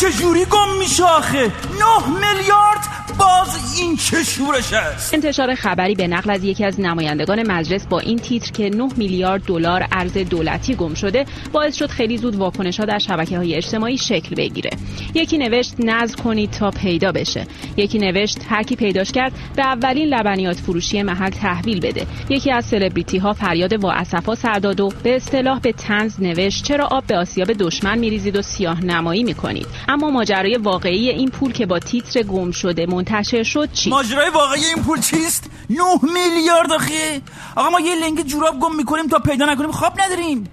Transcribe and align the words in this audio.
چجوری 0.00 0.44
گم 0.44 0.78
میشه 0.78 1.04
آخه؟ 1.04 1.42
نه 1.80 2.08
میلیارد 2.08 3.00
باز 3.18 3.80
این 3.80 3.96
چه 3.96 4.24
شورش 4.24 4.72
است. 4.72 5.14
انتشار 5.14 5.54
خبری 5.54 5.94
به 5.94 6.06
نقل 6.06 6.30
از 6.30 6.44
یکی 6.44 6.64
از 6.64 6.80
نمایندگان 6.80 7.52
مجلس 7.52 7.86
با 7.86 7.98
این 7.98 8.18
تیتر 8.18 8.50
که 8.50 8.70
9 8.70 8.88
میلیارد 8.96 9.42
دلار 9.42 9.86
ارز 9.92 10.12
دولتی 10.12 10.74
گم 10.74 10.94
شده 10.94 11.26
باعث 11.52 11.74
شد 11.76 11.90
خیلی 11.90 12.18
زود 12.18 12.36
واکنش 12.36 12.80
ها 12.80 12.86
در 12.86 12.98
شبکه 12.98 13.38
های 13.38 13.54
اجتماعی 13.54 13.98
شکل 13.98 14.34
بگیره. 14.34 14.70
یکی 15.14 15.38
نوشت 15.38 15.74
نظر 15.78 16.16
کنید 16.16 16.50
تا 16.50 16.70
پیدا 16.70 17.12
بشه. 17.12 17.46
یکی 17.76 17.98
نوشت 17.98 18.38
هر 18.48 18.62
کی 18.62 18.76
پیداش 18.76 19.12
کرد 19.12 19.32
به 19.56 19.62
اولین 19.62 20.08
لبنیات 20.08 20.56
فروشی 20.56 21.02
محل 21.02 21.30
تحویل 21.30 21.80
بده. 21.80 22.06
یکی 22.28 22.52
از 22.52 22.64
سلبریتی 22.64 23.18
ها 23.18 23.32
فریاد 23.32 23.84
وا 23.84 23.92
اسفا 23.92 24.34
سر 24.34 24.58
داد 24.58 24.80
و 24.80 24.92
به 25.02 25.16
اصطلاح 25.16 25.60
به 25.60 25.72
تنز 25.72 26.20
نوشت 26.20 26.64
چرا 26.64 26.86
آب 26.86 27.06
به 27.06 27.16
آسیاب 27.16 27.52
دشمن 27.52 27.98
میریزید 27.98 28.36
و 28.36 28.42
سیاه 28.42 28.84
نمایی 28.84 29.22
می‌کنید. 29.22 29.66
اما 29.88 30.10
ماجرای 30.10 30.56
واقعی 30.56 31.10
این 31.10 31.30
پول 31.30 31.52
که 31.52 31.66
با 31.66 31.78
تیتر 31.78 32.22
گم 32.22 32.50
شده 32.50 32.86
منتشر 32.86 33.42
شد 33.42 33.72
چی؟ 33.72 33.90
ماجرای 33.90 34.30
واقعی 34.30 34.64
این 34.64 34.84
پول 34.84 35.00
چیست؟ 35.00 35.50
9 35.70 35.78
میلیارد 36.02 36.72
آخه. 36.72 37.20
آقا 37.56 37.70
ما 37.70 37.80
یه 37.80 37.94
لنگ 37.94 38.26
جوراب 38.26 38.58
گم 38.58 38.76
می‌کنیم 38.76 39.06
تا 39.06 39.18
پیدا 39.18 39.46
نکنیم. 39.46 39.70
خواب 39.70 40.00
نداریم. 40.00 40.44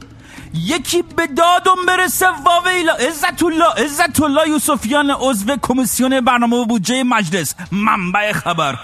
یکی 0.65 1.01
به 1.01 1.27
دادم 1.27 1.85
برسه 1.87 2.25
واویلا. 2.45 2.93
عزت 2.93 3.43
الله 3.43 3.73
عزت 3.77 4.21
الله 4.21 4.49
یوسفیان 4.49 5.11
عضو 5.11 5.55
کمیسیون 5.61 6.21
برنامه 6.21 6.65
بودجه 6.65 7.03
مجلس. 7.03 7.55
منبع 7.71 8.31
خبر. 8.31 8.71
9 8.71 8.77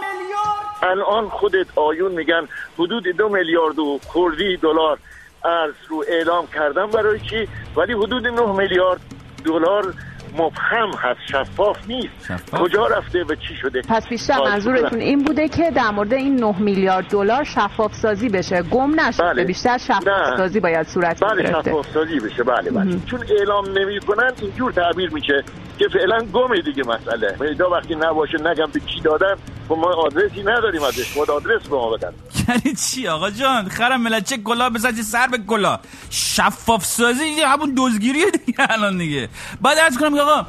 میلیارد. 0.00 0.62
الان 0.82 1.28
خودت 1.28 1.66
آیون 1.76 2.12
میگن 2.12 2.48
حدود 2.78 3.02
دو 3.02 3.28
میلیارد 3.28 3.78
و 3.78 4.00
کردی 4.14 4.56
دلار 4.56 4.98
ارز 5.44 5.74
رو 5.88 6.04
اعلام 6.08 6.46
کردن 6.46 6.86
برای 6.86 7.20
چی؟ 7.20 7.48
ولی 7.76 7.92
حدود 7.92 8.26
9 8.26 8.52
میلیارد 8.52 9.00
دلار 9.44 9.94
مبهم 10.38 10.90
هست 10.98 11.20
شفاف 11.30 11.76
نیست. 11.88 12.24
شفاف؟ 12.28 12.60
کجا 12.60 12.86
رفته 12.86 13.24
و 13.24 13.34
چی 13.34 13.54
شده؟ 13.62 13.82
پس 13.88 14.08
بیشتر 14.08 14.38
منظورتون 14.38 15.00
این 15.00 15.24
بوده 15.24 15.48
که 15.48 15.70
در 15.70 15.90
مورد 15.90 16.12
این 16.12 16.36
9 16.36 16.54
میلیارد 16.58 17.06
دلار 17.10 17.44
شفاف 17.44 17.94
سازی 17.94 18.28
بشه. 18.28 18.62
گم 18.62 19.00
نشه 19.00 19.22
بله. 19.22 19.44
بیشتر 19.44 19.78
شفاف 19.78 20.08
نه. 20.08 20.36
سازی 20.36 20.60
باید 20.60 20.86
صورت 20.86 21.24
بله 21.24 21.42
گرفته. 21.42 21.70
شفاف 21.70 21.86
سازی 21.94 22.20
بشه. 22.20 22.42
بله 22.42 22.70
بله. 22.70 22.98
چون 23.06 23.20
اعلام 23.38 23.78
نمی‌کنن 23.78 24.32
اینجور 24.42 24.72
تعبیر 24.72 25.10
میشه 25.10 25.44
که 25.78 25.88
فعلا 25.88 26.18
گمه 26.32 26.60
دیگه 26.60 26.82
مسئله. 26.88 27.36
پیدا 27.40 27.70
وقتی 27.70 27.94
نباشه 27.94 28.38
نگم 28.40 28.66
به 28.72 28.80
کی 28.80 29.00
دادن 29.00 29.34
خب 29.72 29.78
ما 29.78 29.86
آدرسی 29.86 30.42
نداریم 30.42 30.82
ازش. 30.82 31.12
خود 31.12 31.30
آدرس 31.30 31.62
به 31.62 31.76
ما 31.76 31.90
بدن. 31.90 32.12
یعنی 32.48 32.76
چی 32.76 33.08
آقا 33.08 33.30
جان؟ 33.30 33.68
خرم 33.68 34.00
ملت 34.00 34.28
چه 34.28 34.36
گلا 34.36 34.70
بزن 34.70 34.96
چه 34.96 35.02
سر 35.02 35.26
به 35.26 35.38
گلا 35.38 35.80
شفاف 36.10 36.84
سازی 36.84 37.40
همون 37.46 37.74
دزگیریه 37.76 38.30
دیگه 38.46 38.72
الان 38.72 38.98
دیگه. 38.98 39.28
بعد 39.62 39.78
ارز 39.78 39.98
کنم 39.98 40.14
که 40.14 40.20
آقا 40.20 40.46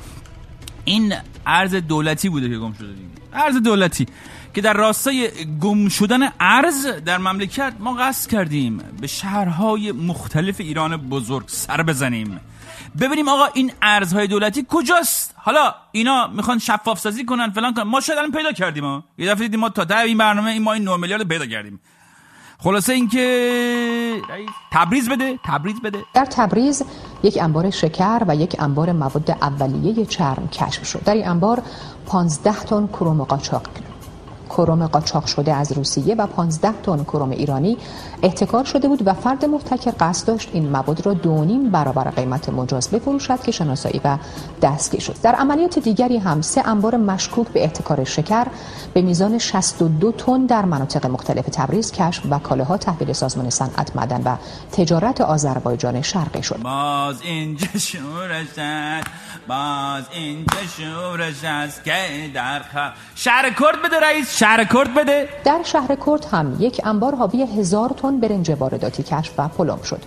این 0.85 1.13
ارز 1.45 1.75
دولتی 1.75 2.29
بوده 2.29 2.49
که 2.49 2.57
گم 2.57 2.73
شده 2.73 2.87
دیگه. 2.87 3.09
ارز 3.33 3.55
دولتی 3.55 4.05
که 4.53 4.61
در 4.61 4.73
راستای 4.73 5.29
گم 5.61 5.89
شدن 5.89 6.21
ارز 6.39 6.87
در 7.05 7.17
مملکت 7.17 7.73
ما 7.79 7.93
قصد 7.93 8.31
کردیم 8.31 8.77
به 9.01 9.07
شهرهای 9.07 9.91
مختلف 9.91 10.59
ایران 10.59 10.97
بزرگ 10.97 11.43
سر 11.47 11.83
بزنیم. 11.83 12.39
ببینیم 12.99 13.27
آقا 13.27 13.45
این 13.53 13.71
ارزهای 13.81 14.27
دولتی 14.27 14.65
کجاست؟ 14.69 15.35
حالا 15.37 15.73
اینا 15.91 16.27
می‌خوان 16.27 16.59
شفاف 16.59 16.99
سازی 16.99 17.25
کنن 17.25 17.49
فلان 17.49 17.73
کنن. 17.73 17.83
ما 17.83 17.99
شاید 17.99 18.31
پیدا 18.31 18.51
کردیم 18.51 18.83
ها. 18.83 19.03
یه 19.17 19.29
دفعه 19.29 19.43
دیدیم 19.43 19.59
ما 19.59 19.69
تا 19.69 19.85
ته 19.85 19.97
این 19.97 20.17
برنامه 20.17 20.51
این 20.51 20.63
ما 20.63 20.73
این 20.73 20.83
9 20.83 20.97
میلیارد 20.97 21.27
پیدا 21.27 21.45
کردیم. 21.45 21.79
خلاصه 22.59 22.93
اینکه 22.93 24.21
تبریز 24.71 25.09
بده 25.09 25.39
تبریز 25.45 25.81
بده. 25.81 26.03
در 26.13 26.25
تبریز 26.25 26.83
یک 27.23 27.37
انبار 27.41 27.69
شکر 27.69 28.21
و 28.27 28.35
یک 28.35 28.55
انبار 28.59 28.91
مواد 28.91 29.31
اولیه 29.31 30.05
چرم 30.05 30.47
کشف 30.47 30.85
شد. 30.85 31.03
در 31.03 31.13
این 31.13 31.27
انبار 31.27 31.63
15 32.05 32.59
تن 32.59 32.87
کروم 32.87 33.23
قاچاق 33.23 33.67
کروم 34.49 34.87
قاچاق 34.87 35.25
شده 35.25 35.53
از 35.53 35.71
روسیه 35.71 36.15
و 36.15 36.27
15 36.27 36.71
تن 36.71 37.03
کروم 37.03 37.29
ایرانی 37.29 37.77
احتکار 38.23 38.63
شده 38.63 38.87
بود 38.87 39.07
و 39.07 39.13
فرد 39.13 39.45
محتکر 39.45 39.93
قصد 39.99 40.27
داشت 40.27 40.49
این 40.53 40.69
مواد 40.69 41.05
را 41.05 41.13
دو 41.13 41.43
نیم 41.45 41.69
برابر 41.69 42.09
قیمت 42.09 42.49
مجاز 42.49 42.89
بفروشد 42.89 43.41
که 43.41 43.51
شناسایی 43.51 44.01
و 44.03 44.17
دستگیر 44.61 45.01
شد 45.01 45.15
در 45.23 45.35
عملیات 45.35 45.79
دیگری 45.79 46.17
هم 46.17 46.41
سه 46.41 46.67
انبار 46.67 46.97
مشکوک 46.97 47.47
به 47.47 47.63
احتکار 47.63 48.03
شکر 48.03 48.47
به 48.93 49.01
میزان 49.01 49.37
62 49.37 50.11
تن 50.11 50.45
در 50.45 50.65
مناطق 50.65 51.05
مختلف 51.05 51.45
تبریز 51.45 51.91
کشف 51.91 52.23
و 52.29 52.39
کالاها 52.39 52.77
تحویل 52.77 53.13
سازمان 53.13 53.49
صنعت 53.49 53.95
معدن 53.95 54.21
و 54.25 54.35
تجارت 54.71 55.21
آذربایجان 55.21 56.01
شرقی 56.01 56.43
شد 56.43 56.57
باز 56.57 57.21
اینجا 57.21 57.67
شورش 57.79 58.47
است 58.57 59.07
باز 59.47 60.03
اینجا 60.13 60.57
شورش 60.77 61.43
است 61.43 61.83
که 61.83 61.91
در. 62.33 62.61
شهر 63.15 63.49
کرد 63.49 63.81
بده 63.85 63.99
رئیس 63.99 64.37
شهر 64.37 64.63
کرد 64.63 64.93
بده 64.93 65.29
در 65.45 65.59
شهر 65.63 65.95
کرد 66.05 66.25
هم 66.31 66.57
یک 66.59 66.81
انبار 66.83 67.15
حاوی 67.15 67.41
هزار 67.41 67.89
تن 67.89 68.12
برنج 68.19 68.51
وارداتی 68.51 69.03
کشف 69.03 69.33
و 69.37 69.47
پلم 69.47 69.81
شد. 69.81 70.01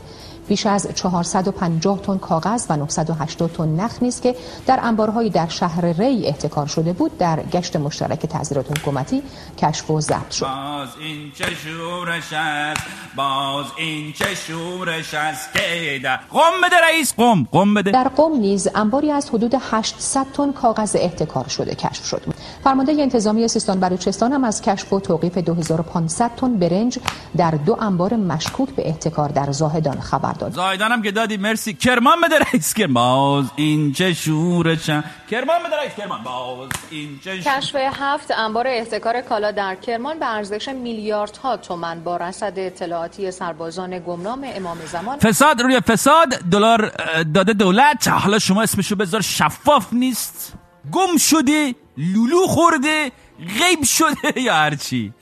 بیش 0.48 0.66
از 0.66 0.88
450 0.94 2.00
تن 2.02 2.18
کاغذ 2.18 2.66
و 2.70 2.76
980 2.76 3.52
تن 3.52 3.68
نخ 3.68 4.02
نیز 4.02 4.20
که 4.20 4.36
در 4.66 4.80
انبارهایی 4.82 5.30
در 5.30 5.48
شهر 5.48 5.84
ری 5.86 6.26
احتکار 6.26 6.66
شده 6.66 6.92
بود 6.92 7.18
در 7.18 7.42
گشت 7.42 7.76
مشترک 7.76 8.26
تظاهرات 8.26 8.78
حکومتی 8.78 9.22
کشف 9.58 9.90
و 9.90 10.00
ضبط 10.00 10.30
شد. 10.30 10.46
باز 10.46 10.88
این 11.00 11.32
چه 11.34 11.54
شورش 11.54 12.32
است؟ 12.32 12.82
باز 13.16 13.64
این 13.76 14.12
چه 14.12 14.34
شورش 14.34 15.14
است 15.14 15.52
که 15.52 16.00
در 16.04 16.16
قم 16.16 16.60
بده 16.64 16.76
رئیس 16.88 17.14
قم 17.14 17.46
قم 17.52 17.74
بده. 17.74 17.90
در 17.90 18.08
قم 18.08 18.32
نیز 18.32 18.68
انباری 18.74 19.10
از 19.10 19.28
حدود 19.30 19.54
800 19.70 20.26
تن 20.34 20.52
کاغذ 20.52 20.96
احتکار 21.00 21.48
شده 21.48 21.74
کشف 21.74 22.04
شد. 22.04 22.22
فرمانده 22.64 22.92
انتظامی 22.92 23.48
سیستان 23.48 23.80
بلوچستان 23.80 24.32
هم 24.32 24.44
از 24.44 24.62
کشف 24.62 24.92
و 24.92 25.00
توقیف 25.00 25.38
2500 25.38 26.30
تن 26.36 26.56
برنج 26.56 26.98
در 27.36 27.50
دو 27.50 27.76
انبار 27.80 28.16
مشکوک 28.16 28.68
به 28.68 28.88
احتکار 28.88 29.28
در 29.28 29.52
زاهدان 29.52 30.00
خبر 30.00 30.32
داد 30.36 30.52
زایدانم 30.52 31.02
که 31.02 31.10
دادی 31.10 31.36
مرسی. 31.36 31.74
کرمان 31.74 32.20
بده 32.20 32.38
رئیس 32.38 32.74
کرمان. 32.74 32.94
باز 32.94 33.44
این 33.56 33.92
چه 33.92 34.12
شورش 34.14 34.88
است. 34.91 35.08
کرمان 35.30 35.58
بده 35.66 35.76
رئیس 35.76 35.94
کرمان. 35.94 36.22
باز 36.22 36.69
این 36.91 37.20
چه 37.24 37.38
کشف 37.38 37.74
هفت 37.74 38.30
انبار 38.30 38.66
احتکار 38.66 39.20
کالا 39.20 39.50
در 39.50 39.75
کرمان 39.75 40.19
به 40.19 40.26
ارزش 40.26 40.69
میلیاردها 40.69 41.56
تومان 41.56 42.04
با 42.04 42.16
رصد 42.16 42.52
اطلاعاتی 42.56 43.30
سربازان 43.30 43.98
گمنام 43.98 44.44
امام 44.44 44.78
زمان. 44.92 45.19
فساد 45.19 45.60
روی 45.62 45.80
فساد 45.80 46.28
دلار 46.28 46.92
داده 47.34 47.52
دولت. 47.52 48.08
حالا 48.08 48.38
شما 48.38 48.62
اسمشو 48.62 48.96
بذار. 48.96 49.20
شفاف 49.20 49.92
نیست. 49.92 50.52
گم 50.92 51.16
شده 51.16 51.75
لولو 51.96 52.46
خورده 52.46 53.12
غیب 53.58 53.84
شده 53.84 54.41
یا 54.41 54.54
هرچی؟ 54.54 55.12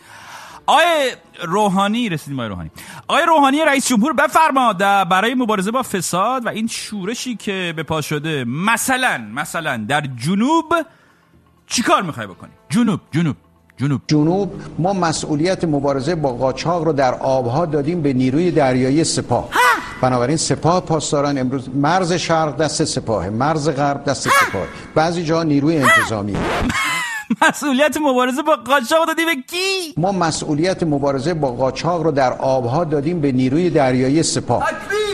آقای 0.66 1.12
روحانی 1.47 2.08
رسیدیم 2.08 2.38
آقای 2.41 2.48
روحانی. 2.48 2.70
آقای 3.08 3.22
روحانی 3.26 3.60
رئیس 3.64 3.88
جمهور 3.88 4.12
بفرما 4.12 4.72
در- 4.72 5.04
برای 5.04 5.34
مبارزه 5.34 5.70
با 5.70 5.82
فساد 5.82 6.47
و 6.47 6.48
این 6.48 6.66
شورشی 6.66 7.36
که 7.36 7.72
به 7.76 7.82
پا 7.82 8.00
شده 8.00 8.44
مثلا 8.44 9.19
مثلا 9.34 9.84
در 9.88 10.00
جنوب 10.00 10.64
چیکار 11.66 12.03
می‌خوای 12.03 12.27
بکنی؟ 12.27 12.50
جنوب 12.68 13.00
جنوب 13.12 13.36
جنوب. 13.77 14.00
جنوب 14.06 14.53
ما 14.78 14.92
مسئولیت 14.92 15.65
مبارزه 15.65 16.15
با 16.15 16.33
قاچاق 16.33 16.84
رو 16.84 16.92
در 16.92 17.15
آبها 17.15 17.66
دادیم 17.66 18.03
به 18.03 18.12
نیروی 18.12 18.50
دریایی 18.50 19.04
سپاه. 19.04 19.48
بنابراین 20.00 20.36
سپاه 20.36 20.80
پاسداران 20.80 21.39
امروز 21.39 21.68
مرز 21.77 22.12
شرق 22.12 22.56
دست 22.56 22.84
سپاهه 22.84 23.30
مرز 23.30 23.68
غرب 23.68 24.04
دست 24.04 24.28
سپاه 24.28 24.66
بعضی 24.94 25.24
جا 25.24 25.42
نیروی 25.42 25.77
انتظامی 25.78 26.36
مسئولیت 27.42 27.97
مبارزه 27.97 28.42
با 28.42 28.56
قاچاق 28.56 29.06
دادی 29.06 29.24
به 29.24 29.34
کی؟ 29.34 29.94
ما 29.97 30.12
مسئولیت 30.12 30.82
مبارزه 30.82 31.34
با 31.34 31.53
قاچاق 31.53 32.03
رو 32.03 32.10
در 32.10 32.32
آبها 32.32 32.84
دادیم 32.84 33.21
به 33.21 33.32
نیروی 33.32 33.71
دریایی 33.71 34.22
سپاه. 34.22 34.71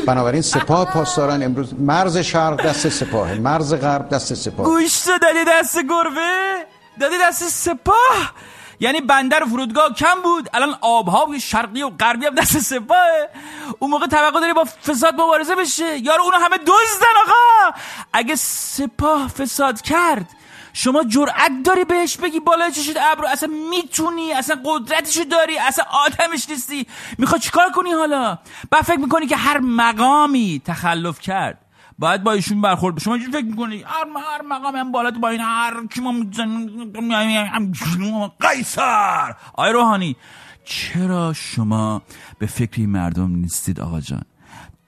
بنابراین 0.06 0.42
سپاه 0.42 0.84
پاسداران 0.84 1.42
امروز 1.42 1.74
مرز 1.80 2.18
شرق 2.18 2.66
دست 2.66 2.88
سپاهه 2.88 3.34
مرز 3.34 3.74
غرب 3.74 4.08
دست 4.08 4.34
سپاه 4.34 4.66
گوشت 4.66 5.06
دادی 5.06 5.44
دست 5.48 5.78
گربه؟ 5.78 6.64
دادی 7.00 7.14
دست 7.22 7.48
سپاه؟ 7.48 8.32
یعنی 8.80 9.00
بندر 9.00 9.44
فرودگاه 9.50 9.94
کم 9.94 10.22
بود 10.22 10.48
الان 10.54 10.74
آبها 10.80 11.38
شرقی 11.38 11.82
و 11.82 11.90
غربی 11.90 12.26
هم 12.26 12.34
دست 12.34 12.58
سپاهه. 12.58 13.28
اون 13.78 13.90
موقع 13.90 14.06
توقع 14.06 14.40
داری 14.40 14.52
با 14.52 14.64
فساد 14.64 15.14
مبارزه 15.14 15.54
بشه؟ 15.54 15.98
یارو 15.98 16.22
اونو 16.22 16.36
همه 16.36 16.56
دزدن 16.56 17.16
آقا! 17.26 17.76
اگه 18.12 18.34
سپاه 18.36 19.28
فساد 19.28 19.80
کرد 19.80 20.26
شما 20.72 21.05
جرأت 21.05 21.52
داری 21.64 21.84
بهش 21.84 22.17
بگی 22.17 22.40
بالای 22.40 22.72
چشید 22.72 22.99
ابرو؟ 23.12 23.28
اصلا 23.28 23.49
می‌تونی 23.70 24.32
اصلا 24.32 24.56
قدرتشو 24.64 25.25
داری 25.25 25.58
اصلا 25.58 25.84
آدمش 25.90 26.49
نیستی. 26.50 26.87
می‌خوای 27.19 27.40
چیکار 27.40 27.70
کنی 27.75 27.93
حالا؟ 27.93 28.38
بعد 28.70 28.82
فکر 28.82 28.99
می‌کنی 28.99 29.26
که 29.26 29.37
هر 29.37 29.58
مقامی 29.58 30.62
تخلف 30.64 31.20
کرد. 31.20 31.58
باید 31.99 32.22
با 32.22 32.32
ایشون 32.32 32.61
برخورد. 32.61 33.00
شما 33.00 33.14
اینجوری 33.14 33.32
فکر 33.32 33.50
می‌کنی؟ 33.50 33.82
هر 33.82 34.05
هر 34.32 34.43
مقام 34.43 34.76
هم 34.76 34.93
بالا 34.93 35.11
با 35.11 35.28
این 35.28 35.40
هر 35.40 35.87
کی 35.87 36.00
ما 36.00 36.12
می‌زنیم 36.12 36.93
قیصر! 38.40 39.34
آی 39.55 39.73
روحانی 39.73 40.16
چرا 40.64 41.32
شما 41.32 42.02
به 42.38 42.46
فکر 42.46 42.81
این 42.81 42.90
مردم 42.90 43.31
نیستید 43.31 43.81
آقا 43.81 44.00
جان؟ 44.00 44.23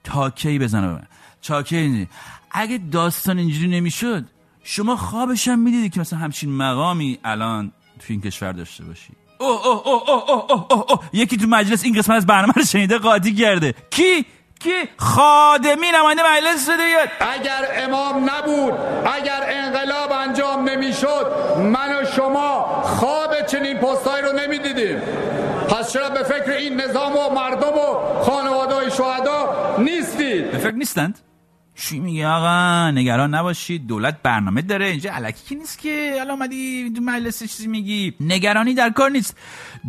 تاکی 0.03 0.59
بزنه؟ 0.59 0.87
به 0.87 0.93
من 0.93 1.07
تاکی 1.41 2.07
اگه 2.51 2.77
داستان 2.77 3.37
اینجوری 3.37 3.67
نمی‌شد 3.67 4.25
شما 4.63 4.95
خوابش 4.95 5.47
هم 5.47 5.59
می‌دیدی 5.59 5.89
که 5.89 5.99
مثلا 5.99 6.19
همچین 6.19 6.51
مقامی 6.57 7.19
الان 7.23 7.71
تو 7.99 8.05
این 8.09 8.21
کشور 8.21 8.51
داشته 8.51 8.83
باشی. 8.83 9.13
اوه 9.39 9.67
اوه 9.67 9.87
اوه 9.87 10.09
اوه 10.09 10.29
اوه 10.29 10.65
اوه 10.71 10.85
اوه. 10.91 10.99
یکی 11.13 11.37
تو 11.37 11.47
مجلس 11.47 11.83
این 11.83 11.97
قسمت 11.97 12.17
از 12.17 12.25
برنامه 12.25 12.53
رو 12.55 12.63
شنیده 12.63 12.97
قاطی 12.97 13.35
کرده. 13.35 13.73
کی؟ 13.89 14.25
کی؟ 14.59 14.89
خادمی 14.97 15.87
نماینده 15.95 16.23
مجلس 16.33 16.65
شده 16.65 16.77
بیاد. 16.77 17.09
اگر 17.19 17.85
امام 17.85 18.29
نبود 18.29 18.73
اگر 19.13 19.43
انقلاب 19.47 20.11
انجام 20.11 20.69
نمی‌شد 20.69 21.31
من 21.57 22.01
و 22.01 22.05
شما 22.15 22.81
خواب 22.83 23.45
چنین 23.45 23.77
پستایی 23.77 24.23
رو 24.23 24.31
نمی‌دیدیم. 24.31 24.99
پس 25.69 25.93
چرا 25.93 26.09
به 26.09 26.23
فکر 26.23 26.51
این 26.51 26.81
نظام 26.81 27.17
و 27.17 27.29
مردم 27.35 27.67
و 27.67 28.23
خانواده 28.23 28.75
های 28.75 28.91
شهدا 28.91 29.75
نیستید؟ 29.79 30.51
به 30.51 30.57
فکر 30.57 30.75
نیستند؟ 30.75 31.19
چی 31.75 31.99
میگه 31.99 32.27
آقا؟ 32.27 32.91
نگران 32.91 33.35
نباشید 33.35 33.87
دولت 33.87 34.21
برنامه 34.23 34.61
داره. 34.61 34.85
اینجا 34.85 35.13
علکی 35.13 35.43
کی 35.47 35.55
نیست 35.55 35.79
که 35.79 36.11
الان 36.19 36.29
اومدی 36.29 36.93
مجلس 37.01 37.39
چیزی 37.39 37.67
میگی. 37.67 38.13
نگرانی 38.19 38.73
در 38.73 38.89
کار 38.89 39.09
نیست. 39.09 39.37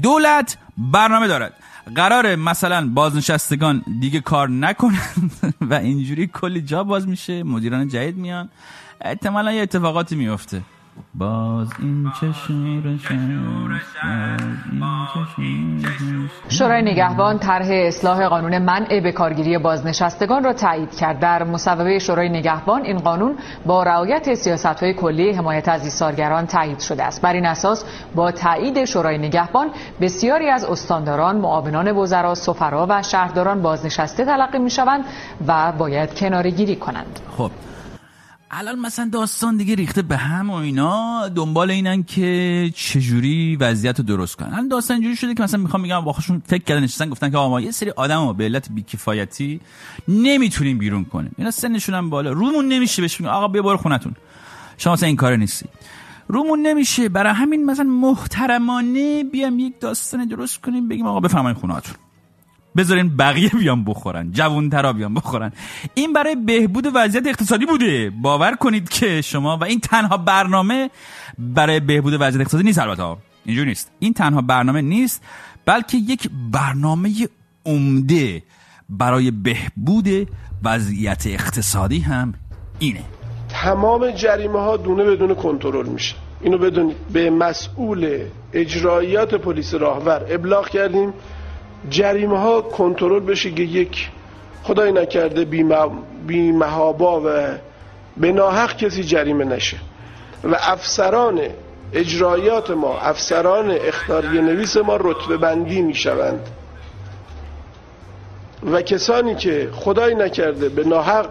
دولت 0.02 0.58
برنامه 0.78 1.26
دارد. 1.26 1.54
قراره 1.96 2.36
مثلا 2.36 2.88
بازنشستگان 2.88 3.84
دیگه 4.00 4.20
کار 4.20 4.50
نکنند 4.50 5.32
و 5.70 5.75
اینجوری 5.75 6.26
کلی 6.26 6.60
جا 6.60 6.84
باز 6.84 7.08
میشه. 7.08 7.42
مدیران 7.42 7.88
جدید 7.88 8.16
میان. 8.16 8.48
احتمالا 9.00 9.52
یه 9.52 9.62
اتفاقاتی 9.62 10.16
میفته. 10.16 10.62
باز 11.14 11.69
این 11.79 12.11
شورای 16.49 16.82
نگهبان 16.82 17.38
طرح 17.38 17.67
اصلاح 17.70 18.29
قانون 18.29 18.58
منع 18.58 19.00
به 19.00 19.12
کارگیری 19.12 19.58
بازنشستگان 19.58 20.44
را 20.44 20.52
تایید 20.52 20.96
کرد. 20.96 21.20
در 21.20 21.44
مصوبه 21.44 21.99
شورای 21.99 22.29
نگهبان 22.29 22.85
این 22.85 22.99
قانون 22.99 23.37
با 23.67 23.82
رعایت 23.82 24.35
سیاست‌های 24.35 24.94
کلی 24.94 25.32
حمایت 25.32 25.69
از 25.69 25.85
ایثارگران 25.85 26.46
تایید 26.46 26.79
شده 26.79 27.05
است. 27.05 27.23
بر 27.23 27.32
این 27.32 27.47
اساس 27.47 27.85
با 28.14 28.31
تایید 28.31 28.85
شورای 28.85 29.19
نگهبان 29.19 29.70
بسیاری 30.00 30.50
از 30.50 30.64
استانداران 30.64 31.37
معاونان 31.37 31.97
وزرا 31.97 32.35
سفرا 32.35 32.87
و 32.90 33.02
شهرداران 33.02 33.62
بازنشسته 33.62 34.25
تلقی 34.25 34.58
می‌شوند 34.58 35.05
و 35.47 35.73
باید 35.73 36.14
کناره‌گیری 36.14 36.76
کنند. 36.76 37.20
خب 37.37 37.50
الان 38.56 38.78
مثلا 38.78 39.08
داستان 39.12 39.56
دیگه 39.56 39.74
ریخته 39.74 40.02
به 40.02 40.16
هم 40.16 40.50
و 40.50 40.54
اینا 40.54 41.28
دنبال 41.28 41.70
اینن 41.70 42.02
که 42.02 42.70
چجوری 42.74 43.56
وضعیت 43.56 43.98
رو 43.98 44.04
درست 44.04 44.36
کنن. 44.36 44.48
الان 44.52 44.68
داستان 44.68 44.94
اینجوری 44.94 45.16
شده 45.16 45.34
که 45.34 45.42
مثلا 45.42 45.60
می‌خوام 45.60 45.82
میگم 45.82 46.00
با 46.00 46.12
خودشون 46.12 46.42
فکر 46.46 46.64
کردن 46.64 46.82
نشستن 46.82 47.10
گفتن 47.10 47.30
که 47.30 47.36
آقا 47.36 47.60
یه 47.60 47.70
سری 47.70 47.90
آدم 47.90 48.32
به 48.32 48.44
علت 48.44 48.68
بیکفایتی 48.70 49.60
نمی‌تونیم 50.08 50.78
بیرون 50.78 51.04
کنیم. 51.04 51.34
اینا 51.38 51.50
سنشون 51.50 51.94
هم 51.94 52.10
بالا. 52.10 52.32
رومون 52.32 52.68
نمیشه 52.68 53.02
بهشون 53.02 53.26
آقا 53.26 53.48
بیا 53.48 53.62
برو 53.62 53.76
خونتون. 53.76 54.12
شما 54.78 54.92
مثلا 54.92 55.06
این 55.06 55.16
کار 55.16 55.36
نیستی. 55.36 55.66
رومون 56.28 56.62
نمیشه. 56.62 57.08
برای 57.08 57.32
همین 57.32 57.66
مثلا 57.66 57.84
محترمانه 57.84 59.24
بیام 59.24 59.58
یک 59.58 59.80
داستان 59.80 60.24
درست 60.24 60.60
کنیم 60.60 60.88
بگیم 60.88 61.06
آقا 61.06 61.20
بفرمایید 61.20 61.58
خونهاتون. 61.58 61.94
بذارین 62.76 63.17
بقیه 63.17 63.49
بیان 63.49 63.85
بخورن 63.85 64.32
جوانترا 64.32 64.93
بیان 64.93 65.15
بخورن. 65.15 65.53
این 65.94 66.12
برای 66.12 66.35
بهبود 66.35 66.87
وضعیت 66.94 67.26
اقتصادی 67.26 67.67
بوده. 67.67 68.11
باور 68.23 68.55
کنید 68.55 68.88
که 68.88 69.21
شما 69.21 69.56
و 69.56 69.65
این 69.65 69.81
تنها 69.81 70.17
برنامه 70.17 70.91
برای 71.38 71.81
بهبود 71.81 72.12
وضعیت 72.12 72.41
اقتصادی 72.41 72.65
نیست 72.65 72.79
البته. 72.79 73.17
اینجور 73.44 73.67
نیست. 73.67 73.91
این 73.99 74.12
تنها 74.12 74.41
برنامه 74.41 74.81
نیست 74.82 75.23
بلکه 75.67 75.97
یک 75.97 76.31
برنامه 76.53 77.11
عمده 77.67 78.43
برای 78.88 79.31
بهبود 79.31 80.29
وضعیت 80.65 81.26
اقتصادی 81.26 81.99
هم 81.99 82.35
اینه. 82.79 83.03
تمام 83.49 84.11
جریمه 84.11 84.61
ها 84.61 84.76
دونه 84.76 85.05
بدون 85.05 85.35
کنترل 85.35 85.87
میشه. 85.88 86.15
اینو 86.41 86.59
بدونید. 86.59 86.97
به 87.12 87.31
مسئول 87.31 88.19
اجرایات 88.53 89.35
پلیس 89.35 89.75
راهور 89.75 90.26
ابلاغ 90.31 90.69
کردیم. 90.69 91.12
جریمه 91.90 92.38
ها 92.38 92.60
کنترل 92.60 93.20
بشه 93.20 93.50
که 93.50 93.62
یک 93.62 94.10
خدای 94.62 94.92
نکرده 94.92 95.44
بیمهابا 96.26 97.20
و 97.20 97.58
به 98.16 98.32
ناحق 98.32 98.76
کسی 98.76 99.04
جریمه 99.04 99.44
نشه. 99.44 99.76
و 100.44 100.56
افسران 100.60 101.40
اجرایات 101.92 102.70
ما 102.70 102.98
افسران 102.98 103.70
اختاری 103.70 104.42
نویس 104.42 104.76
ما 104.76 104.96
رتبه 104.96 105.36
بندی 105.36 105.82
می 105.82 105.94
شوند 105.94 106.48
و 108.72 108.82
کسانی 108.82 109.34
که 109.34 109.69
خدای 109.72 110.14
نکرده 110.14 110.69
به 110.69 110.84
ناحق 110.84 111.28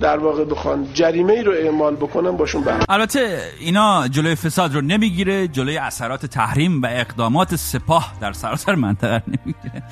در 0.00 0.18
واقع 0.18 0.44
بخوان 0.44 0.88
جریمه 0.94 1.32
ای 1.32 1.42
رو 1.42 1.52
اعمال 1.52 1.96
بکنن 1.96 2.30
باشون 2.30 2.64
بر. 2.64 2.84
البته 2.88 3.50
اینا 3.60 4.08
جلوی 4.08 4.34
فساد 4.34 4.74
رو 4.74 4.80
نمی‌گیره 4.80 5.48
جلوی 5.48 5.78
اثرات 5.78 6.26
تحریم 6.26 6.82
و 6.82 6.86
اقدامات 6.90 7.56
سپاه 7.56 8.12
در 8.20 8.32
سراسر 8.32 8.74
منطقه 8.74 9.22
نمی‌گیره. 9.26 9.82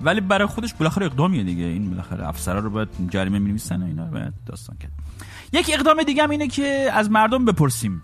ولی 0.00 0.20
برای 0.20 0.46
خودش 0.46 0.74
بالاخره 0.74 1.06
اقدامیه 1.06 1.42
دیگه. 1.42 1.64
این 1.64 1.90
بالاخره 1.90 2.28
افسرا 2.28 2.58
رو 2.58 2.70
باید 2.70 2.88
جریمه 3.10 3.38
می‌نویسن 3.38 3.82
اینا 3.82 4.04
باید 4.04 4.32
داستان 4.46 4.76
کرد. 4.76 4.90
یک 5.52 5.70
اقدام 5.74 6.02
دیگه 6.02 6.22
هم 6.22 6.30
اینه 6.30 6.48
که 6.48 6.90
از 6.92 7.10
مردم 7.10 7.44
بپرسیم. 7.44 8.02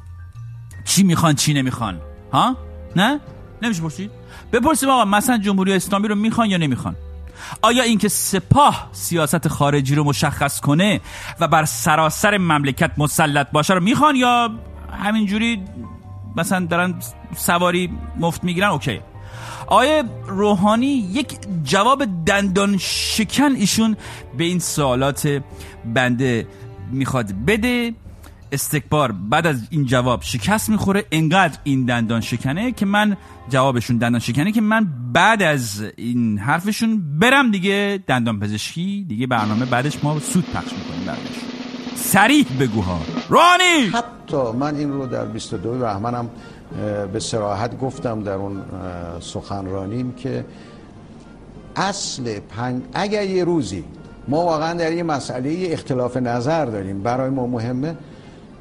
چی 0.84 1.02
می‌خوان 1.02 1.34
چی 1.34 1.54
نمی‌خوان؟ 1.54 2.00
ها؟ 2.32 2.56
نه؟ 2.96 3.20
نمیشه 3.62 3.82
پرسید؟ 3.82 4.10
بپرسیم 4.52 4.88
آقا 4.88 5.04
مثلا 5.04 5.38
جمهوری 5.38 5.72
اسلامی 5.72 6.08
رو 6.08 6.14
می‌خوان 6.14 6.50
یا 6.50 6.56
نمی‌خوان؟ 6.56 6.96
آیا 7.62 7.82
اینکه 7.82 8.08
سپاه 8.08 8.88
سیاست 8.92 9.48
خارجی 9.48 9.94
رو 9.94 10.04
مشخص 10.04 10.60
کنه 10.60 11.00
و 11.40 11.48
بر 11.48 11.64
سراسر 11.64 12.38
مملکت 12.38 12.90
مسلط 12.98 13.50
باشه 13.50 13.74
رو 13.74 13.80
می‌خوان 13.80 14.16
یا 14.16 14.50
همینجوری 14.92 15.64
مثلا 16.36 16.66
دارن 16.66 16.94
سواری 17.36 17.90
مفت 18.16 18.44
می‌گیرن؟ 18.44 18.68
اوکی. 18.68 19.00
آیا 19.66 20.04
روحانی 20.26 20.86
یک 20.86 21.38
جواب 21.64 22.04
دندان 22.26 22.76
شکن 22.78 23.52
ایشون 23.52 23.96
به 24.38 24.44
این 24.44 24.58
سوالات 24.58 25.42
بنده 25.84 26.46
می‌خواد 26.90 27.32
بده؟ 27.32 27.94
استکبار 28.52 29.12
بعد 29.12 29.46
از 29.46 29.60
این 29.70 29.84
جواب 29.84 30.22
شکست 30.22 30.68
می‌خوره. 30.68 31.04
انقدر 31.12 31.58
این 31.64 31.84
دندان 31.84 32.20
شکنه 32.20 32.72
که 32.72 32.86
من 32.86 33.16
جوابشون 33.48 33.96
دندان 33.96 34.20
شکنه 34.20 34.52
که 34.52 34.60
من 34.60 34.86
بعد 35.12 35.42
از 35.42 35.84
این 35.96 36.38
حرفشون 36.38 37.18
برم 37.18 37.50
دیگه 37.50 38.04
دندان 38.06 38.40
پزشکی. 38.40 39.06
دیگه 39.08 39.26
برنامه 39.26 39.64
بعدش 39.64 40.04
ما 40.04 40.18
سود 40.20 40.44
پخش 40.44 40.72
می‌کنیم 40.72 41.06
بعدش. 41.06 41.38
سریح 41.96 42.46
بگوها 42.60 43.00
رانی! 43.28 43.86
حتی 43.92 44.58
من 44.58 44.76
این 44.76 44.92
رو 44.92 45.06
در 45.06 45.24
22 45.24 45.78
بهمنم 45.78 46.30
به 47.12 47.20
سراحت 47.20 47.78
گفتم 47.78 48.22
در 48.22 48.32
اون 48.32 48.62
سخنرانیم 49.20 50.12
که 50.12 50.44
اصل 51.76 52.40
پنج 52.40 52.82
اگر 52.94 53.24
یه 53.24 53.44
روزی 53.44 53.84
ما 54.28 54.44
واقعا 54.44 54.74
در 54.74 54.92
یه 54.92 55.02
مسئله 55.02 55.68
اختلاف 55.70 56.16
نظر 56.16 56.64
داریم 56.64 57.02
برای 57.02 57.30
ما 57.30 57.46
مهمه 57.46 57.96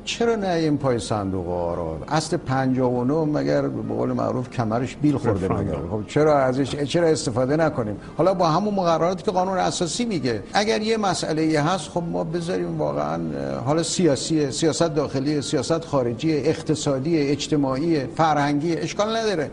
چرا 0.08 0.36
نه 0.36 0.48
این 0.48 0.78
پای 0.78 1.00
صندوق 1.00 1.50
آرا 1.50 1.98
اصل 2.08 2.38
59 2.38 3.14
مگر 3.14 3.62
به 3.62 3.94
قول 3.94 4.14
معروف 4.14 4.50
کمرش 4.50 4.96
بیل 4.96 5.18
خورده 5.18 5.54
مگر. 5.54 5.76
خب 5.92 6.08
چرا 6.08 6.40
ازش 6.40 6.76
چرا 6.76 7.08
استفاده 7.08 7.58
نکنیم؟ 7.58 7.98
حالا 8.18 8.34
با 8.34 8.48
همون 8.48 8.74
مقرراتی 8.74 9.24
که 9.24 9.32
قانون 9.32 9.58
اساسی 9.58 10.06
میگه. 10.06 10.44
اگر 10.54 10.82
یه 10.82 10.98
مسئله 10.98 11.62
هست 11.62 11.90
خب 11.90 12.04
ما 12.12 12.24
بذاریم 12.24 12.78
واقعا 12.78 13.20
حالا 13.66 13.84
سیاسی 13.84 14.52
سیاست 14.52 14.96
داخلی 14.96 15.42
سیاست 15.42 15.86
خارجی 15.86 16.38
اقتصادی 16.38 17.18
اجتماعی 17.18 18.00
فرهنگی 18.06 18.76
اشکال 18.76 19.18
نداره. 19.18 19.52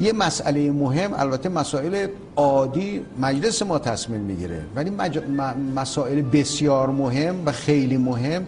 یه 0.00 0.12
مسئله 0.12 0.70
مهم 0.70 1.10
البته 1.16 1.48
مسائل 1.48 2.06
عادی 2.36 3.04
مجلس 3.20 3.62
ما 3.62 3.78
تصمیم 3.78 4.20
می‌گیره. 4.20 4.60
ولی 4.76 4.90
مج... 4.90 5.18
مسائل 5.76 6.22
بسیار 6.22 6.90
مهم 6.90 7.34
و 7.46 7.52
خیلی 7.52 7.96
مهم 7.96 8.46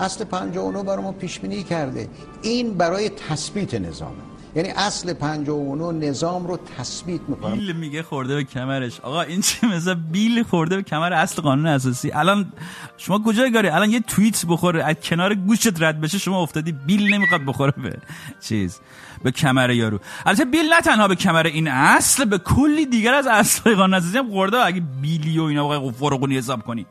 اصل 0.00 0.24
59 0.24 0.82
برای 0.82 1.04
ما 1.04 1.12
پیش 1.12 1.40
بینی 1.40 1.62
کرده. 1.62 2.08
این 2.42 2.74
برای 2.74 3.08
تثبیت 3.08 3.74
نظام 3.74 4.29
یعنی 4.56 4.68
اصل 4.68 5.12
59 5.12 6.08
نظام 6.08 6.46
رو 6.46 6.58
تثبیت 6.78 7.20
می‌کنه 7.28 7.56
بیل 7.56 7.72
میگه 7.72 8.02
خورده 8.02 8.34
به 8.34 8.44
کمرش. 8.44 9.00
آقا 9.00 9.22
این 9.22 9.40
چه 9.40 9.66
مثلا 9.66 9.94
بیل 9.94 10.42
خورده 10.42 10.76
به 10.76 10.82
کمر 10.82 11.12
اصل 11.12 11.42
قانون 11.42 11.66
اساسی؟ 11.66 12.12
الان 12.12 12.52
شما 12.96 13.22
کجای 13.26 13.52
گاری 13.52 13.68
الان 13.68 13.90
یه 13.90 14.00
توییت 14.00 14.46
بخوره. 14.46 14.84
از 14.84 14.96
کنار 15.02 15.34
گوشت 15.34 15.82
رد 15.82 16.00
بشه 16.00 16.18
شما 16.18 16.42
افتادی 16.42 16.72
بیل 16.72 17.14
نمی‌خواد 17.14 17.40
بخوره 17.46 17.72
به 17.82 17.98
چیز 18.40 18.80
به 19.22 19.30
کمر 19.30 19.70
یارو. 19.70 19.98
البته 20.26 20.44
بیل 20.44 20.68
نه 20.72 20.80
تنها 20.80 21.08
به 21.08 21.14
کمر 21.14 21.46
این 21.46 21.68
اصل 21.68 22.24
به 22.24 22.38
کلی 22.38 22.86
دیگر 22.86 23.14
از 23.14 23.26
اصل 23.26 23.74
قانون 23.74 23.94
اساسی 23.94 24.18
هم 24.18 24.30
خورده. 24.30 24.64
اگه 24.66 24.82
بیلی 25.02 25.38
و 25.38 25.42
اینا 25.42 25.68
بخوای 25.68 25.92
فرقونی 25.92 26.36
حساب 26.36 26.62
کنی. 26.62 26.86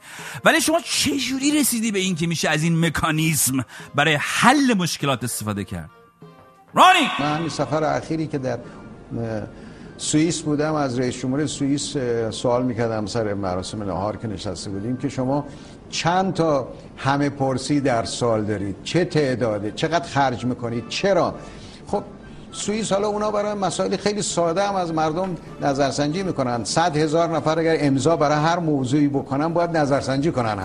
ولی 0.45 0.61
شما 0.61 0.79
چه 0.85 1.17
جوری 1.17 1.59
رسیدی 1.59 1.91
به 1.91 1.99
این 1.99 2.15
که 2.15 2.27
میشه 2.27 2.49
از 2.49 2.63
این 2.63 2.85
مکانیزم 2.85 3.65
برای 3.95 4.17
حل 4.21 4.73
مشکلات 4.73 5.23
استفاده 5.23 5.63
کرد؟ 5.63 5.89
رانی! 6.73 7.09
من 7.19 7.35
همین 7.35 7.49
سفر 7.49 7.83
اخیری 7.83 8.27
که 8.27 8.37
در 8.37 8.59
سوئیس 9.97 10.41
بودم 10.41 10.73
از 10.73 10.99
رئیس 10.99 11.21
جمهور 11.21 11.45
سوئیس 11.45 11.97
سوال 12.29 12.63
می‌کردم 12.63 13.05
سر 13.05 13.33
مراسم 13.33 13.83
نهار 13.83 14.17
که 14.17 14.27
نشسته 14.27 14.69
بودیم 14.69 14.97
که 14.97 15.09
شما 15.09 15.45
چند 15.89 16.33
تا 16.33 16.67
همه 16.97 17.29
پرسی 17.29 17.79
در 17.79 18.03
سال 18.03 18.43
دارید؟ 18.43 18.75
چه 18.83 19.05
تعداده 19.05 19.71
چقدر 19.71 20.07
خرج 20.07 20.45
می‌کنید؟ 20.45 20.87
چرا؟ 20.87 21.35
خب 21.87 22.03
سوئیس 22.51 22.91
حالا 22.91 23.07
اونا 23.07 23.31
برای 23.31 23.53
مسائل 23.53 23.97
خیلی 23.97 24.21
ساده 24.21 24.67
هم 24.67 24.75
از 24.75 24.93
مردم 24.93 25.37
نظرسنجی 25.61 26.23
می‌کنن. 26.23 26.63
صد 26.63 26.97
هزار 26.97 27.29
نفر 27.29 27.59
اگر 27.59 27.77
امضا 27.79 28.15
برای 28.15 28.37
هر 28.37 28.59
موضوعی 28.59 29.07
بکنن 29.07 29.53
باید 29.53 29.77
نظرسنجی 29.77 30.31
کنن 30.31 30.59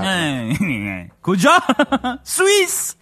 کجا؟ 1.23 1.51
سوئیس! 2.23 2.95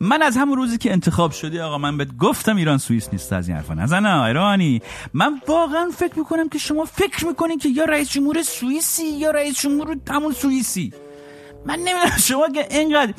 من 0.00 0.22
از 0.22 0.36
همون 0.36 0.56
روزی 0.56 0.78
که 0.78 0.92
انتخاب 0.92 1.32
شدی 1.32 1.60
آقا 1.60 1.78
من 1.78 1.96
بهت 1.96 2.16
گفتم 2.16 2.56
ایران 2.56 2.78
سوئیس 2.78 3.08
نیست 3.12 3.32
از 3.32 3.48
این 3.48 3.56
حرفا 3.56 3.74
نزن 3.74 4.06
ایرانی. 4.06 4.82
من 5.14 5.40
واقعا 5.48 5.90
فکر 5.96 6.18
می‌کنم 6.18 6.48
که 6.48 6.58
شما 6.58 6.84
فکر 6.84 7.26
می‌کنین 7.26 7.58
که 7.58 7.68
یا 7.68 7.84
رئیس 7.84 8.10
جمهور 8.10 8.42
سوئیسی 8.42 9.06
یا 9.06 9.30
رئیس 9.30 9.60
جمهور 9.60 9.96
همون 10.10 10.32
سوئیسی. 10.32 10.92
من 11.66 11.74
نمی‌دونم 11.74 12.16
شما 12.18 12.48
که 12.48 12.66
اینقدر 12.70 13.14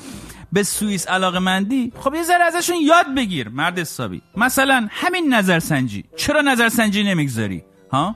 به 0.52 0.64
سوئیس 0.64 1.08
علاقه 1.08 1.40
مندی 1.40 1.92
خب 2.00 2.16
یه 2.16 2.24
ذره 2.24 2.44
ازشون 2.44 2.76
یاد 2.82 3.16
بگیر 3.16 3.50
مرد 3.50 3.80
حسابی. 3.80 4.22
مثلا 4.38 4.88
همین 4.90 5.34
نظرسنجی. 5.34 6.04
چرا 6.18 6.42
نظرسنجی 6.42 7.04
نمی‌گذاری؟ 7.04 7.64
ها؟ 7.92 8.16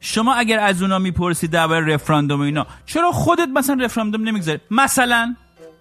شما 0.00 0.34
اگر 0.34 0.58
از 0.58 0.82
اونا 0.82 0.98
می‌پرسی 0.98 1.48
درباره 1.48 1.94
رفراندوم 1.94 2.40
اینا 2.40 2.66
چرا 2.86 3.12
خودت 3.12 3.48
مثلا 3.48 3.84
رفراندوم 3.84 4.22
نمی‌گذاری؟ 4.22 4.60
مثلا 4.70 5.34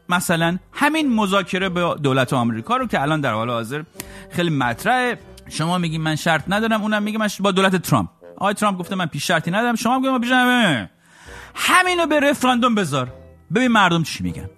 مثلا 0.10 0.58
همین 0.74 1.14
مذاکره 1.16 1.70
به 1.70 1.96
دولت 2.04 2.34
آمریکا 2.34 2.78
رو 2.78 2.88
که 2.88 3.02
الان 3.02 3.22
در 3.22 3.34
حال 3.34 3.50
حاضر 3.50 3.84
خیلی 4.32 4.50
مطرحه. 4.50 5.20
شما 5.50 5.78
میگی 5.78 5.98
من 5.98 6.16
شرط 6.16 6.44
ندارم 6.48 6.82
اونم 6.82 7.04
میگه 7.04 7.18
من 7.18 7.30
با 7.40 7.52
دولت 7.52 7.76
ترامپ. 7.76 8.10
آقای 8.38 8.54
ترامپ 8.54 8.80
گفته 8.80 8.96
من 8.96 9.06
پیش 9.06 9.28
شرطی 9.28 9.52
ندارم 9.52 9.76
شما 9.76 10.00
میگه 10.00 10.12
من 10.12 10.90
همینو 11.56 12.06
به 12.06 12.20
رفراندوم 12.20 12.76
بذار. 12.76 13.14
ببین 13.56 13.68
مردم 13.68 14.04
چی 14.04 14.24
میگن. 14.24 14.50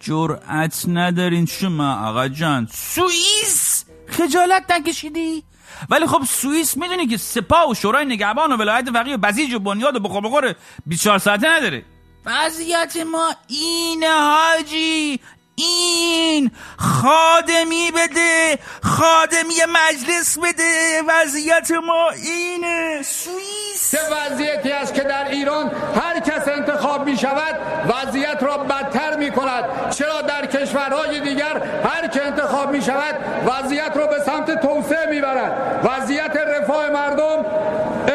جرأت 0.00 0.84
ندارین 0.88 1.46
شما 1.46 2.08
آقا 2.08 2.28
جان. 2.28 2.68
سوئیس 2.72 3.84
خجالت 4.08 4.72
نکشیدی؟ 4.72 5.44
ولی 5.90 6.06
خب 6.06 6.22
سوئیس 6.28 6.76
می‌دونی 6.76 7.06
که 7.06 7.16
سپاه 7.16 7.70
و 7.70 7.74
شورای 7.74 8.04
نگهبان 8.04 8.52
و 8.52 8.56
ولایت 8.56 8.90
فقیه 8.90 9.14
و 9.14 9.18
بسیج 9.18 9.54
و 9.54 9.58
بنیاد 9.58 9.96
و 9.96 10.00
بخور 10.00 10.20
بخور 10.20 10.54
24 10.86 11.18
ساعته 11.18 11.48
نداره. 11.48 11.84
وضعیت 12.26 12.96
ما 12.96 13.34
اینه 13.48 14.08
حاجی 14.08 15.20
این 15.58 16.50
خادمی 16.76 17.90
بده 17.90 18.58
خادمی 18.82 19.54
مجلس 19.68 20.38
بده 20.38 21.02
وضعیت 21.08 21.70
ما 21.70 22.10
اینه 22.10 23.02
سوئیس. 23.02 23.90
چه 23.90 23.98
وضعیتی 24.10 24.72
است 24.72 24.94
که 24.94 25.02
در 25.02 25.28
ایران 25.28 25.70
هر 25.94 26.20
کس 26.20 26.48
انتخاب 26.48 27.06
می 27.06 27.16
شود 27.16 27.56
وضعیت 27.88 28.42
را 28.42 28.58
بدتر 28.58 29.16
می 29.16 29.30
کند. 29.30 29.90
چرا 29.90 30.22
در 30.22 30.46
کشورهای 30.46 31.20
دیگر 31.20 31.62
هر 31.84 32.08
که 32.08 32.24
انتخاب 32.24 32.70
می 32.70 32.82
شود 32.82 33.14
وضعیت 33.46 33.96
را 33.96 34.06
به 34.06 34.18
سمت 34.26 34.60
توسعه 34.62 35.10
می 35.10 35.20
برد؟ 35.20 35.80
وضعیت 35.84 36.36
رفاه 36.36 36.90
مردم 36.90 37.44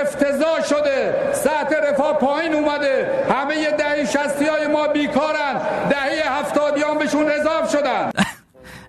افتضاح 0.02 0.64
شده 0.70 1.32
سطح 1.34 1.76
رفاه 1.92 2.14
پایین 2.14 2.54
اومده. 2.54 3.26
همه 3.30 3.72
دهی 3.72 4.08
شستی 4.08 4.46
های 4.46 4.68
ما 4.68 4.88
بیکارن. 4.88 5.62
دهی 5.90 6.20
هفتادیان 6.20 6.98
بهشون 6.98 7.32
اضاف 7.32 7.72
شدن. 7.72 8.12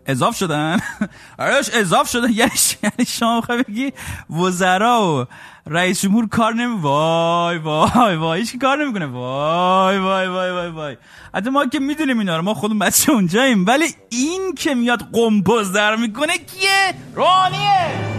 اضاف 0.06 0.36
شدن؟ 0.36 0.80
آرش 1.38 1.70
اضاف 1.74 2.10
شدن 2.10 2.30
یعنی 2.40 2.50
یعنی 2.82 3.04
شما 3.08 3.40
بگی 3.40 3.92
وزرا 4.30 5.02
و 5.02 5.24
رئیس 5.66 6.02
جمهور 6.02 6.28
کار 6.28 6.54
نمی 6.54 6.80
وای 6.80 7.58
وای 7.58 8.16
وای. 8.16 8.40
هیچ 8.40 8.58
کار 8.58 8.84
نمی‌کنه. 8.84 9.06
وای 9.06 9.98
وای 9.98 10.26
وای 10.26 10.50
وای 10.50 10.68
وای. 10.68 10.96
حتی 11.34 11.50
ما 11.50 11.66
که 11.66 11.78
می‌دونیم 11.78 12.18
اینا 12.18 12.36
رو 12.36 12.42
ما 12.42 12.54
خودمون 12.54 12.78
بچه 12.78 13.12
اونجاییم. 13.12 13.66
ولی 13.66 13.86
این 14.08 14.54
که 14.54 14.74
میاد 14.74 15.02
قمپوز 15.12 15.72
در 15.72 15.96
می‌کنه 15.96 16.38
کیه؟ 16.38 16.94
رانیه! 17.14 18.13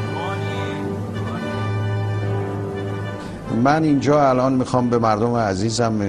من 3.64 3.84
اینجا 3.84 4.30
الان 4.30 4.54
می‌خوام 4.54 4.90
به 4.90 4.98
مردم 4.98 5.36
عزیزم 5.36 6.00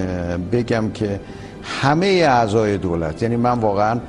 بگم 0.53 0.91
که 0.91 1.21
همه 1.63 2.07
اعضای 2.07 2.79
دولت 2.79 3.23
یعنی 3.23 3.37
من 3.37 3.59
واقعا 3.59 4.01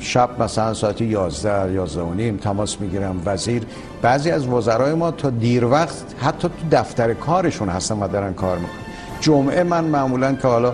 شب 0.00 0.42
مثلا 0.42 0.74
ساعت 0.74 1.00
11 1.00 1.72
11 1.72 2.02
و 2.02 2.14
نیم 2.14 2.36
تماس 2.36 2.80
می‌گیرم 2.80 3.22
وزیر 3.26 3.62
بعضی 4.02 4.30
از 4.30 4.46
وزرای 4.46 4.94
ما 4.94 5.10
تا 5.10 5.30
دیر 5.30 5.64
وقت 5.64 5.94
حتی 6.22 6.48
تو 6.48 6.76
دفتر 6.76 7.14
کارشون 7.14 7.68
هستن 7.68 7.98
و 7.98 8.08
دارن 8.08 8.34
کار 8.34 8.58
می‌کنن. 8.58 8.74
جمعه 9.20 9.62
من 9.62 9.84
معمولا 9.84 10.32
که 10.32 10.48
حالا 10.48 10.72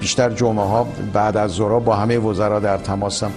بیشتر 0.00 0.30
جمعه 0.30 0.64
ها 0.64 0.86
بعد 1.12 1.36
از 1.36 1.50
ظهر 1.50 1.78
با 1.78 1.96
همه 1.96 2.18
وزرا 2.18 2.60
در 2.60 2.76
تماسم. 2.76 3.30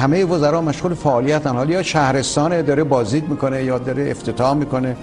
همه 0.00 0.24
وزرا 0.24 0.62
مشغول 0.62 0.94
فعالیتن. 0.94 1.50
حالا 1.56 1.70
یا 1.70 1.82
شهرستان 1.82 2.62
داره 2.62 2.84
بازدید 2.84 3.28
می‌کنه 3.28 3.64
یا 3.64 3.78
داره 3.78 4.10
افتتاح 4.10 4.54
می‌کنه. 4.54 4.96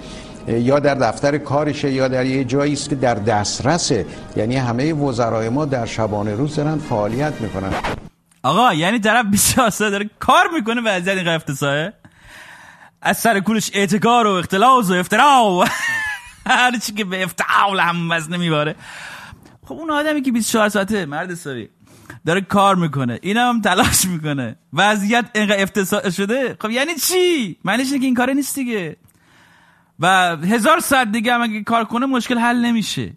یا 0.48 0.78
در 0.78 0.94
دفتر 0.94 1.38
کارشه 1.38 1.92
یا 1.92 2.08
در 2.08 2.26
یه 2.26 2.44
جایی 2.44 2.72
است 2.72 2.88
که 2.88 2.94
در 2.94 3.14
دسترسه. 3.14 4.06
یعنی 4.36 4.56
همه 4.56 4.92
وزرای 4.92 5.48
ما 5.48 5.64
در 5.64 5.86
شبانه 5.86 6.34
روز 6.34 6.56
دارن 6.56 6.78
فعالیت 6.78 7.40
می‌کنن. 7.40 7.72
آقا 8.42 8.74
یعنی 8.74 8.98
طرف 8.98 9.26
24 9.30 9.90
داره 9.90 10.10
کار 10.18 10.44
می‌کنه 10.54 10.80
و 10.80 10.88
از 10.88 11.08
این 11.08 11.28
افتساهه 11.28 11.92
از 13.02 13.18
سر 13.18 13.40
کولش 13.40 13.70
اعتکار 13.74 14.26
و 14.26 14.30
اختلاس 14.30 14.90
و 14.90 14.94
افترا 14.94 15.64
هر 16.46 16.78
چی 16.78 16.92
که 16.92 17.04
به 17.04 17.22
افتعال 17.22 17.80
هم 17.80 18.10
وزنه 18.10 18.36
میباره. 18.36 18.74
خب 19.66 19.74
اون 19.74 19.90
آدمی 19.90 20.22
که 20.22 20.32
24 20.32 20.68
ساعته 20.68 21.06
مرد 21.06 21.34
ساری 21.34 21.68
داره 22.26 22.40
کار 22.40 22.76
می‌کنه. 22.76 23.18
این 23.22 23.36
هم 23.36 23.60
تلاش 23.60 24.04
می‌کنه. 24.04 24.56
وضعیت 24.72 25.24
اینقدر 25.34 25.62
افتضاح 25.62 26.10
شده؟ 26.10 26.56
خب 26.60 26.70
یعنی 26.70 26.94
چی؟ 26.94 27.56
معنیش 27.64 27.92
که 27.92 27.98
این 28.02 28.14
کاره 28.14 28.34
نیست 28.34 28.54
دیگه. 28.54 28.96
و 30.00 30.36
هزار 30.36 30.80
ساعت 30.80 31.12
دیگه 31.12 31.34
هم 31.34 31.42
اگه 31.42 31.62
کار 31.62 31.84
کنه 31.84 32.06
مشکل 32.06 32.38
حل 32.38 32.56
نمیشه. 32.56 33.12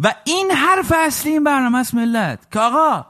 و 0.00 0.14
این 0.24 0.50
حرف 0.50 0.92
اصلی 0.96 1.32
این 1.32 1.44
برنامه 1.44 1.78
است 1.78 1.94
ملت 1.94 2.52
که 2.52 2.60
آقا 2.60 3.06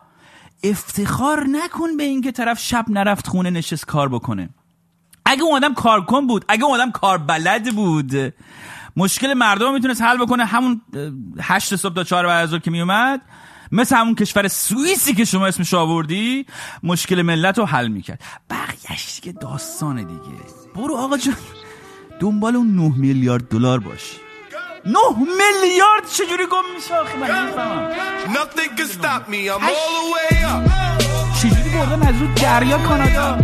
افتخار 0.62 1.46
نکن 1.46 1.96
به 1.96 2.02
اینکه 2.02 2.32
طرف 2.32 2.60
شب 2.60 2.84
نرفت 2.88 3.26
خونه 3.26 3.50
نشست 3.50 3.86
کار 3.86 4.08
بکنه. 4.08 4.48
اگه 5.24 5.42
اون 5.42 5.56
آدم 5.56 5.74
کارکن 5.74 6.26
بود 6.26 6.44
اگه 6.48 6.64
اون 6.64 6.80
آدم 6.80 6.90
کار 6.90 7.18
بلد 7.18 7.74
بود 7.74 8.34
مشکل 8.96 9.34
مردم 9.34 9.74
می‌تونست 9.74 10.02
حل 10.02 10.16
بکنه. 10.16 10.44
همون 10.44 10.80
هشت 11.40 11.76
صبح 11.76 11.94
تا 11.94 12.04
چهار 12.04 12.26
بعد 12.26 12.62
که 12.62 12.70
میومد 12.70 13.20
مثل 13.72 13.96
همون 13.96 14.14
کشور 14.14 14.48
سوئیسی 14.48 15.14
که 15.14 15.24
شما 15.24 15.46
اسمش 15.46 15.74
آوردی 15.74 16.46
مشکل 16.82 17.22
ملت 17.22 17.58
رو 17.58 17.66
حل 17.66 17.88
می‌کرد. 17.88 18.20
بقیهش 18.50 19.20
دیگه 19.20 19.38
داستان 19.38 19.96
دیگه. 19.96 20.36
برو 20.74 20.96
آقا 20.96 21.16
جان. 21.16 21.34
دنبال 22.20 22.56
اون 22.56 22.76
9 22.76 22.92
میلیارد 22.96 23.48
دلار 23.48 23.80
باش 23.80 24.12
9 24.86 24.92
میلیارد 25.18 26.08
چجوری 26.12 26.46
گم 26.46 26.74
میشه 26.76 26.94
آخه 26.94 27.18
من 27.18 27.30
نمی‌فهمم 27.30 27.90
چجوری 31.42 31.78
از 31.78 32.20
رو 32.20 32.26
دریا 32.42 32.78
کانادا 32.78 33.38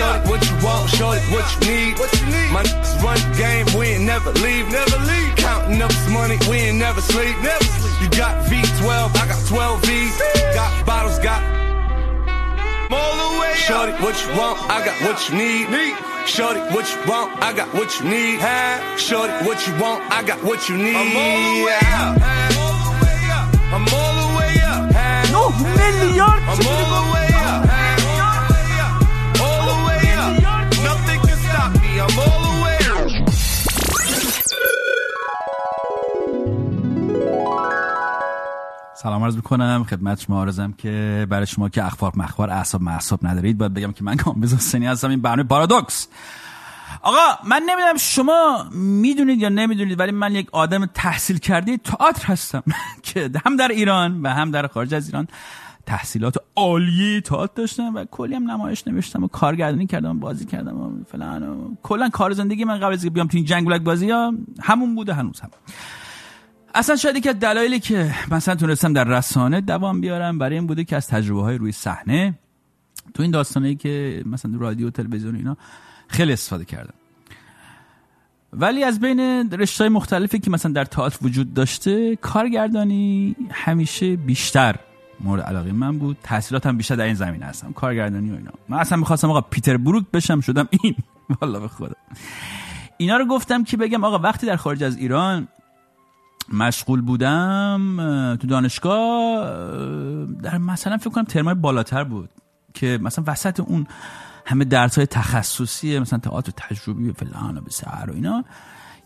Shorty, 0.00 0.30
what 0.30 0.42
you 0.48 0.56
want, 0.64 0.88
shorty, 0.96 1.20
what 1.34 1.46
you 1.52 1.60
need. 1.70 1.92
What 2.00 2.10
you 2.18 2.26
need? 2.34 2.50
My 2.56 2.62
run 3.04 3.20
game, 3.42 3.66
we 3.76 3.84
ain't 3.94 4.04
never 4.04 4.32
leave, 4.44 4.64
never 4.78 4.98
leave. 5.10 5.30
Counting 5.36 5.82
up 5.82 5.90
this 5.90 6.08
money, 6.08 6.38
we 6.48 6.56
ain't 6.66 6.78
never 6.78 7.02
sleep, 7.02 7.36
never 7.42 7.64
sleep. 7.64 7.89
You 8.00 8.08
got 8.10 8.46
V12, 8.46 9.16
I 9.16 9.26
got 9.28 9.46
12 9.46 9.84
V's. 9.84 10.18
Got 10.54 10.86
bottles, 10.86 11.18
got 11.18 11.42
all 12.92 13.32
the 13.32 13.40
way 13.40 13.54
Shorty, 13.54 13.92
what 14.02 14.16
you 14.22 14.28
want, 14.36 14.58
I 14.68 14.84
got 14.84 14.96
what 15.02 15.28
you 15.28 15.36
need. 15.36 15.70
Need. 15.70 15.94
Shorty, 16.26 16.60
what 16.74 16.86
you 16.90 16.98
want, 17.10 17.42
I 17.42 17.52
got 17.52 17.72
what 17.74 17.88
you 17.98 18.08
need. 18.08 18.40
Shorty, 18.98 19.32
what 19.46 19.66
you 19.66 19.72
want, 19.80 20.02
I 20.10 20.22
got 20.22 20.42
what 20.42 20.68
you 20.68 20.76
need. 20.76 20.96
I'm 20.96 21.16
all 21.16 21.40
the 21.44 21.64
way 21.66 21.80
up. 22.02 22.14
I'm 23.74 23.86
all 23.94 24.14
the 24.22 24.28
way 24.38 24.54
up. 24.64 24.82
No 25.30 25.50
million. 25.76 26.38
I'm 26.50 26.66
all 26.66 27.04
the 27.04 27.12
way 27.14 27.19
سلام 39.02 39.24
عرض 39.24 39.36
می‌کنم. 39.36 39.84
خدمت 39.84 40.20
شما 40.20 40.40
آرزم 40.40 40.72
که 40.72 41.26
برای 41.30 41.46
شما 41.46 41.68
که 41.68 41.84
اخبار 41.84 42.12
مخبار 42.16 42.50
اعصاب 42.50 42.82
معصاب 42.82 43.26
ندارید 43.26 43.58
باید 43.58 43.74
بگم 43.74 43.92
که 43.92 44.04
من 44.04 44.16
کامبیز 44.16 44.54
حسینی 44.54 44.86
هستم. 44.86 45.10
این 45.10 45.20
برنامه 45.20 45.48
پارادوکس. 45.48 46.08
آقا 47.02 47.18
من 47.44 47.62
نمی‌دونم 47.68 47.96
شما 47.96 48.66
می‌دونید 48.72 49.38
یا 49.38 49.48
نمی‌دونید 49.48 50.00
ولی 50.00 50.12
من 50.12 50.34
یک 50.34 50.48
آدم 50.52 50.86
تحصیل 50.86 51.38
کرده 51.38 51.76
تئاتر 51.76 52.26
هستم 52.26 52.62
که 53.02 53.30
هم 53.46 53.56
در 53.56 53.68
ایران 53.68 54.22
و 54.22 54.28
هم 54.28 54.50
در 54.50 54.66
خارج 54.66 54.94
از 54.94 55.06
ایران 55.06 55.28
تحصیلات 55.86 56.36
عالی 56.56 57.20
تئاتر 57.20 57.52
داشتم 57.54 57.94
و 57.94 58.04
کلی 58.04 58.34
هم 58.34 58.50
نمایش 58.50 58.86
نوشتم 58.86 59.24
و 59.24 59.28
کارگردانی 59.28 59.86
کردم 59.86 60.18
بازی 60.18 60.44
کردم 60.44 60.80
و 60.80 61.04
فلان 61.04 61.48
و 61.48 61.74
کلا 61.82 62.08
کار 62.08 62.32
زندگی 62.32 62.64
من 62.64 62.78
قبل 62.78 62.92
از 62.92 63.06
بیام 63.06 63.26
تو 63.26 63.36
این 63.36 63.46
جنگ 63.46 63.66
بلک 63.66 63.80
بازی 63.80 64.10
ها 64.10 64.32
همون 64.60 64.94
بوده 64.94 65.14
هنوز 65.14 65.40
هم. 65.40 65.50
اصلا 66.74 66.96
شاید 66.96 67.22
که 67.22 67.32
دلایلی 67.32 67.80
که 67.80 68.14
مثلا 68.30 68.54
تونستم 68.54 68.92
در 68.92 69.04
رسانه 69.04 69.60
دوام 69.60 70.00
بیارم 70.00 70.38
برای 70.38 70.54
این 70.54 70.66
بوده 70.66 70.84
که 70.84 70.96
از 70.96 71.06
تجربه 71.06 71.42
های 71.42 71.58
روی 71.58 71.72
صحنه 71.72 72.34
تو 73.14 73.22
این 73.22 73.30
داستانی 73.32 73.76
که 73.76 74.22
مثلا 74.26 74.52
رادیو 74.58 74.90
تلویزیون 74.90 75.36
اینا 75.36 75.56
خیلی 76.08 76.32
استفاده 76.32 76.64
کردم. 76.64 76.94
ولی 78.52 78.84
از 78.84 79.00
بین 79.00 79.50
رشته 79.50 79.88
مختلفی 79.88 80.38
که 80.38 80.50
مثلا 80.50 80.72
در 80.72 80.84
تئاتر 80.84 81.18
وجود 81.22 81.54
داشته 81.54 82.16
کارگردانی 82.16 83.36
همیشه 83.50 84.16
بیشتر 84.16 84.76
مورد 85.20 85.42
علاقه 85.42 85.72
من 85.72 85.98
بود. 85.98 86.16
تحصیلاتم 86.22 86.76
بیشتر 86.76 86.96
در 86.96 87.04
این 87.04 87.14
زمینه 87.14 87.46
هستم 87.46 87.72
کارگردانی 87.72 88.30
و 88.30 88.34
اینا. 88.34 88.50
من 88.68 88.78
اصلا 88.78 88.98
می‌خواستم 88.98 89.30
آقا 89.30 89.40
پیتر 89.40 89.76
بروک 89.76 90.04
بشم 90.12 90.40
شدم 90.40 90.68
این. 90.70 90.94
والا 91.40 91.60
به 91.60 91.68
خدا. 91.68 91.94
اینا 92.96 93.16
رو 93.16 93.26
گفتم 93.26 93.64
که 93.64 93.76
بگم 93.76 94.04
آقا 94.04 94.18
وقتی 94.18 94.46
در 94.46 94.56
خارج 94.56 94.84
از 94.84 94.96
ایران 94.96 95.48
مشغول 96.52 97.00
بودم 97.00 97.96
تو 98.40 98.46
دانشگاه 98.46 99.46
در 100.42 100.58
مثلا 100.58 100.96
فکر 100.96 101.10
کنم 101.10 101.24
ترمای 101.24 101.54
بالاتر 101.54 102.04
بود 102.04 102.30
که 102.74 102.98
مثلا 103.02 103.24
وسط 103.26 103.60
اون 103.60 103.86
همه 104.46 104.64
درس 104.64 104.96
های 104.96 105.06
تخصصی 105.06 105.98
مثلا 105.98 106.18
تئاتر 106.18 106.52
تجربی 106.56 107.08
و 107.08 107.12
فلان 107.12 107.58
و 107.58 107.60
بسر 107.60 108.04
و 108.08 108.14
اینا 108.14 108.44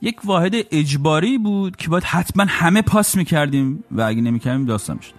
یک 0.02 0.24
واحد 0.24 0.54
اجباری 0.70 1.38
بود 1.38 1.76
که 1.76 1.88
باید 1.88 2.04
حتما 2.04 2.46
همه 2.48 2.82
پاس 2.82 3.16
می‌کردیم 3.16 3.84
و 3.90 4.02
اگه 4.02 4.20
نمی‌کردیم 4.20 4.64
داستان 4.64 4.96
می‌شد. 4.96 5.14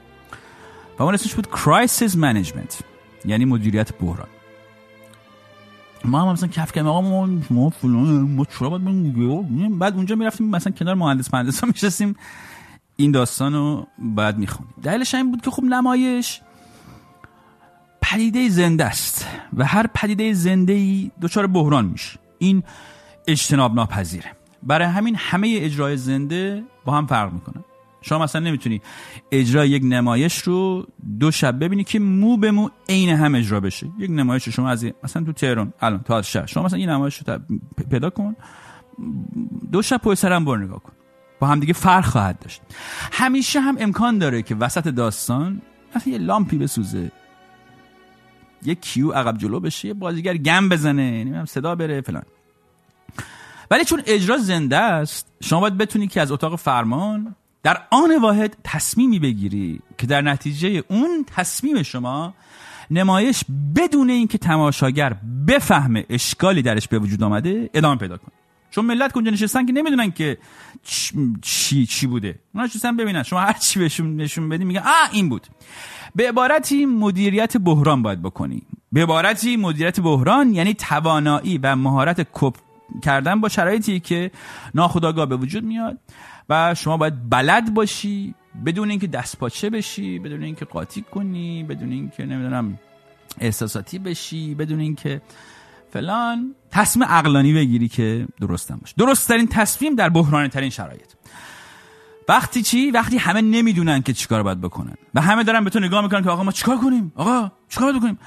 و 1.00 1.04
اون 1.04 1.14
اسمش 1.14 1.36
بود 1.36 1.48
crisis 1.48 2.12
management 2.12 2.84
یعنی 3.26 3.46
مدیریت 3.46 3.98
بحران. 3.98 4.28
ما 6.06 6.22
هم 6.22 6.32
مثلا 6.34 6.50
کف 6.50 6.72
کردیم 6.72 6.88
آقا 6.88 7.02
ما 7.02 7.30
ما 7.50 7.70
فلان 7.70 8.22
ما 8.22 8.46
چرا 8.46 8.70
باید 8.70 9.80
بعد 9.80 9.96
اونجا 9.96 10.16
می‌رفتیم 10.16 10.50
مثلا 10.50 10.74
کنار 10.74 10.96
مهندس 10.96 11.34
مهندس 11.34 11.60
ها 11.60 11.68
میشستیم. 11.74 12.16
این 12.96 13.12
داستان 13.12 13.54
رو 13.54 13.88
باید 14.00 14.38
می‌خونیم. 14.38 14.74
دلیلش 14.84 15.16
این 15.16 15.32
بود 15.32 15.42
که 15.42 15.52
خب 15.52 15.64
نمایش 15.64 16.42
پدیده 18.02 18.50
زنده 18.50 18.86
است 18.86 19.28
و 19.58 19.66
هر 19.66 19.88
پدیده 19.94 20.34
زنده 20.34 20.74
ای 20.74 21.12
دچار 21.22 21.48
بحران 21.48 21.86
میشه. 21.86 22.20
این 22.38 22.64
اجتناب 23.28 23.76
ناپذیره 23.76 24.32
برای 24.64 24.88
همین 24.88 25.16
همه 25.20 25.58
اجرای 25.62 25.98
زنده 25.98 26.64
با 26.86 26.94
هم 26.94 27.06
فرق 27.06 27.34
می‌کنن. 27.34 27.64
شما 28.06 28.20
مثلا 28.20 28.42
نمی‌تونی 28.42 28.82
اجرای 29.32 29.70
یک 29.70 29.84
نمایش 29.86 30.38
رو 30.38 30.88
دو 31.20 31.32
شب 31.32 31.60
ببینی 31.64 31.84
که 31.84 32.00
مو 32.00 32.38
به 32.38 32.52
مو 32.52 32.70
عین 32.90 33.10
هم 33.10 33.36
اجرا 33.36 33.60
بشه. 33.60 33.88
یک 34.00 34.10
نمایش 34.10 34.50
شما 34.50 34.70
از 34.70 34.86
مثلا 35.04 35.24
تو 35.24 35.34
تهران 35.34 35.74
الان 35.82 36.00
تا 36.00 36.22
شهر. 36.22 36.46
شما 36.46 36.64
مثلا 36.64 36.80
این 36.80 36.90
نمایش 36.90 37.24
رو 37.28 37.40
پیدا 37.92 38.10
کن. 38.10 38.36
دو 39.72 39.82
شب 39.82 39.98
پشت 39.98 40.20
سرم 40.20 40.46
بر 40.46 40.58
نگاه 40.58 40.80
کن. 40.80 40.94
با 41.40 41.48
هم 41.48 41.60
دیگه 41.60 41.74
فرق 41.74 42.06
خواهد 42.06 42.40
داشت. 42.40 42.62
همیشه 43.12 43.60
هم 43.60 43.76
امکان 43.80 44.18
داره 44.18 44.42
که 44.42 44.56
وسط 44.56 44.88
داستان 44.88 45.62
مثلا 45.96 46.14
یه 46.14 46.20
لامپی 46.20 46.58
بسوزه. 46.58 47.12
یه 48.64 48.76
کیو 48.76 49.12
عقب 49.12 49.38
جلو 49.38 49.60
بشه 49.60 49.88
یه 49.88 49.94
بازیگر 49.94 50.38
گم 50.38 50.70
بزنه 50.70 51.12
نمی‌دونم 51.12 51.46
صدا 51.46 51.76
بره 51.76 52.02
فلان. 52.02 52.24
ولی 53.72 53.86
چون 53.86 54.02
اجرا 54.06 54.38
زنده 54.38 54.78
است 54.78 55.28
شما 55.42 55.60
باید 55.60 55.78
بتونی 55.78 56.08
که 56.08 56.22
از 56.22 56.32
اتاق 56.32 56.56
فرمان 56.56 57.36
در 57.66 57.82
آن 57.90 58.18
واحد 58.22 58.58
تصمیمی 58.64 59.20
بگیری 59.20 59.80
که 59.98 60.08
در 60.08 60.22
نتیجه 60.22 60.84
اون 60.88 61.26
تصمیم 61.36 61.84
شما 61.84 62.34
نمایش 62.92 63.44
بدون 63.76 64.10
اینکه 64.10 64.38
تماشاگر 64.38 65.16
بفهمه 65.48 66.06
اشکالی 66.10 66.62
درش 66.62 66.88
به 66.88 67.00
وجود 67.00 67.24
آمده 67.24 67.70
ادامه 67.74 67.96
پیدا 67.96 68.18
کن 68.18 68.32
چون 68.72 68.86
ملت 68.86 69.12
کنجا 69.12 69.32
نشستن 69.32 69.66
که 69.66 69.74
نمی‌دونن 69.74 70.12
که 70.12 70.38
چی 71.42 71.86
چی 71.86 72.08
بوده. 72.08 72.40
اونا 72.54 72.66
نشستن 72.66 72.98
ببینن. 72.98 73.24
شما 73.24 73.40
هر 73.40 73.54
چی 73.54 73.80
بهشون 73.80 74.16
نشون 74.16 74.50
بدی 74.50 74.64
میگن 74.64 74.80
آ 74.80 75.08
این 75.12 75.30
بود. 75.30 75.48
به 76.16 76.30
عبارتی 76.30 76.86
مدیریت 76.86 77.58
بحران 77.58 78.02
باید 78.02 78.22
بکنی. 78.22 78.62
به 78.92 79.04
عبارتی 79.04 79.58
مدیریت 79.58 80.00
بحران 80.00 80.54
یعنی 80.54 80.74
توانایی 80.74 81.58
و 81.58 81.76
مهارت 81.76 82.28
کپ 82.34 82.56
کردن 83.04 83.42
با 83.42 83.50
شرایطی 83.50 84.00
که 84.00 84.32
ناخودآگاه 84.76 85.26
به 85.26 85.36
وجود 85.36 85.64
میاد. 85.64 86.00
و 86.50 86.76
شما 86.76 86.98
باید 86.98 87.30
بلد 87.30 87.74
باشی 87.74 88.36
بدون 88.66 88.90
اینکه 88.90 89.08
دست 89.08 89.38
پاچه 89.38 89.70
بشی 89.70 90.20
بدون 90.20 90.44
اینکه 90.44 90.66
قاطی 90.66 91.02
کنی 91.02 91.64
بدون 91.64 91.92
اینکه 91.92 92.26
نمی‌دونم 92.26 92.80
احساساتی 93.40 94.00
بشی 94.00 94.56
بدون 94.56 94.80
اینکه 94.80 95.22
فلان. 95.90 96.56
تصمیم 96.72 97.06
عقلانی 97.06 97.54
بگیری 97.54 97.88
که 97.88 98.28
درستم 98.42 98.78
باشه. 98.82 98.94
درست 98.98 99.28
ترین 99.28 99.48
تصمیم 99.48 99.96
در 99.96 100.10
بحرانی 100.10 100.48
ترین 100.48 100.70
شرایط. 100.70 101.14
وقتی 102.30 102.62
چی؟ 102.62 102.92
وقتی 102.92 103.18
همه 103.18 103.42
نمی‌دونن 103.42 104.02
که 104.02 104.14
چیکار 104.14 104.44
باید 104.44 104.62
بکنن. 104.62 104.96
و 105.16 105.22
همه 105.22 105.44
دارن 105.44 105.64
به 105.64 105.70
تو 105.70 105.80
نگاه 105.80 106.02
می‌کنن 106.04 106.24
که 106.24 106.30
آقا 106.30 106.44
ما 106.44 106.52
چیکار 106.52 106.78
کنیم؟ 106.78 107.14
آقا 107.16 107.52
چیکار 107.70 107.92
باید 107.92 108.02
بکنیم؟ 108.02 108.20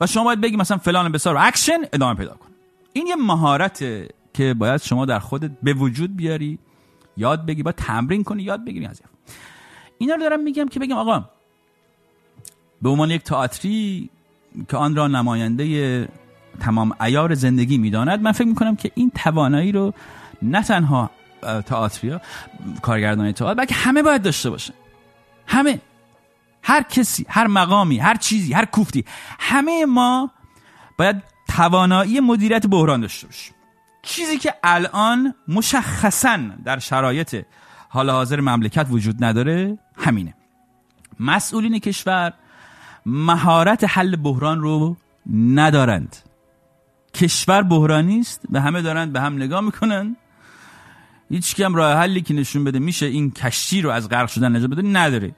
و 0.00 0.06
شما 0.06 0.24
باید 0.24 0.40
بگی 0.40 0.56
مثلا 0.56 0.78
فلان 0.78 1.12
بسار 1.12 1.36
اکشن 1.38 1.78
ادامه 1.92 2.14
پیدا 2.14 2.34
کن. 2.34 2.48
این 2.92 3.06
یه 3.06 3.16
مهارته 3.16 4.08
که 4.34 4.54
باید 4.54 4.82
شما 4.82 5.06
در 5.06 5.18
خودت 5.18 5.50
به 5.62 5.72
وجود 5.72 6.16
بیاری 6.16 6.58
یاد 7.16 7.46
بگی 7.46 7.62
با 7.62 7.72
تمرین 7.72 8.24
کنی 8.24 8.42
یاد 8.42 8.64
بگیری 8.64 8.86
از 8.86 9.00
اینا 9.98 10.14
رو 10.14 10.20
دارم 10.20 10.40
میگم 10.40 10.68
که 10.68 10.80
بگم 10.80 10.96
آقا 10.96 11.24
به 12.82 12.88
عنوان 12.88 13.10
یک 13.10 13.22
تئاتری 13.22 14.10
که 14.68 14.76
آن 14.76 14.96
را 14.96 15.08
نماینده 15.08 16.08
تمام 16.60 16.92
ایار 17.00 17.34
زندگی 17.34 17.78
می‌داند 17.78 18.20
من 18.20 18.32
فکر 18.32 18.48
می‌کنم 18.48 18.76
که 18.76 18.90
این 18.94 19.10
توانایی 19.10 19.72
رو 19.72 19.94
نه 20.42 20.62
تنها 20.62 21.10
تئاتریا 21.66 22.20
کارگردانی 22.82 23.32
تئاتر 23.32 23.54
بلکه 23.54 23.74
همه 23.74 24.02
باید 24.02 24.22
داشته 24.22 24.50
باشه. 24.50 24.74
همه. 25.46 25.80
هر 26.62 26.82
کسی 26.82 27.26
هر 27.28 27.46
مقامی 27.46 27.98
هر 27.98 28.14
چیزی 28.14 28.52
هر 28.52 28.64
کوفتی 28.64 29.04
همه 29.38 29.84
ما 29.84 30.30
باید 30.98 31.22
توانایی 31.48 32.20
مدیریت 32.20 32.66
بحران 32.66 33.00
داشته 33.00 33.26
باشیم. 33.26 33.55
چیزی 34.06 34.38
که 34.38 34.54
الان 34.62 35.34
مشخصا 35.48 36.38
در 36.64 36.78
شرایط 36.78 37.44
حال 37.88 38.10
حاضر 38.10 38.40
مملکت 38.40 38.86
وجود 38.90 39.24
نداره 39.24 39.78
همینه. 39.96 40.34
مسئولین 41.20 41.78
کشور 41.78 42.32
مهارت 43.06 43.84
حل 43.84 44.16
بحران 44.16 44.60
رو 44.60 44.96
ندارند. 45.34 46.16
کشور 47.14 47.62
بحرانی 47.62 48.20
است 48.20 48.42
به 48.50 48.60
همه 48.60 48.82
دارند 48.82 49.12
به 49.12 49.20
هم 49.20 49.36
نگاه 49.36 49.60
می‌کنن. 49.60 50.16
هیچ 51.28 51.54
کم 51.54 51.74
راه 51.74 51.96
حلی 51.96 52.20
که 52.20 52.34
نشون 52.34 52.64
بده 52.64 52.78
میشه 52.78 53.06
این 53.06 53.30
کشتی 53.30 53.82
رو 53.82 53.90
از 53.90 54.08
غرق 54.08 54.28
شدن 54.28 54.56
نجات 54.56 54.70
بده 54.70 54.82
نداره. 54.82 55.34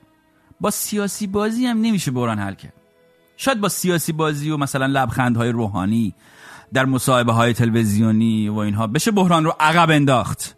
با 0.60 0.70
سیاسی 0.70 1.26
بازی 1.26 1.66
هم 1.66 1.80
نمیشه 1.80 2.10
بحران 2.10 2.38
حل 2.38 2.54
کرد. 2.54 2.72
شاید 3.36 3.60
با 3.60 3.68
سیاسی 3.68 4.12
بازی 4.12 4.50
و 4.50 4.56
مثلا 4.56 4.86
لبخندهای 4.86 5.50
روحانی 5.50 6.14
در 6.72 6.84
مصاحبه 6.84 7.32
های 7.32 7.52
تلویزیونی 7.52 8.48
و 8.48 8.56
اینها. 8.56 8.86
بشه 8.86 9.10
بحران 9.10 9.44
رو 9.44 9.54
عقب 9.60 9.90
انداخت. 9.90 10.56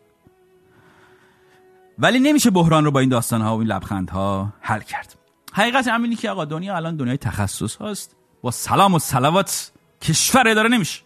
ولی 1.98 2.18
نمیشه 2.18 2.50
بحران 2.50 2.84
رو 2.84 2.90
با 2.90 3.00
این 3.00 3.08
داستان 3.08 3.40
ها 3.40 3.56
و 3.56 3.58
این 3.58 3.68
لبخند 3.68 4.10
ها 4.10 4.52
حل 4.60 4.80
کرد. 4.80 5.14
حقیقت 5.52 5.88
همینی 5.88 6.16
که 6.16 6.30
آقا 6.30 6.44
دنیا 6.44 6.76
الان 6.76 6.96
دنیای 6.96 7.16
تخصص 7.16 7.76
هاست. 7.76 8.16
با 8.42 8.50
سلام 8.50 8.94
و 8.94 8.98
سلوات 8.98 9.72
کشور 10.02 10.48
اداره 10.48 10.68
نمیشه. 10.68 11.02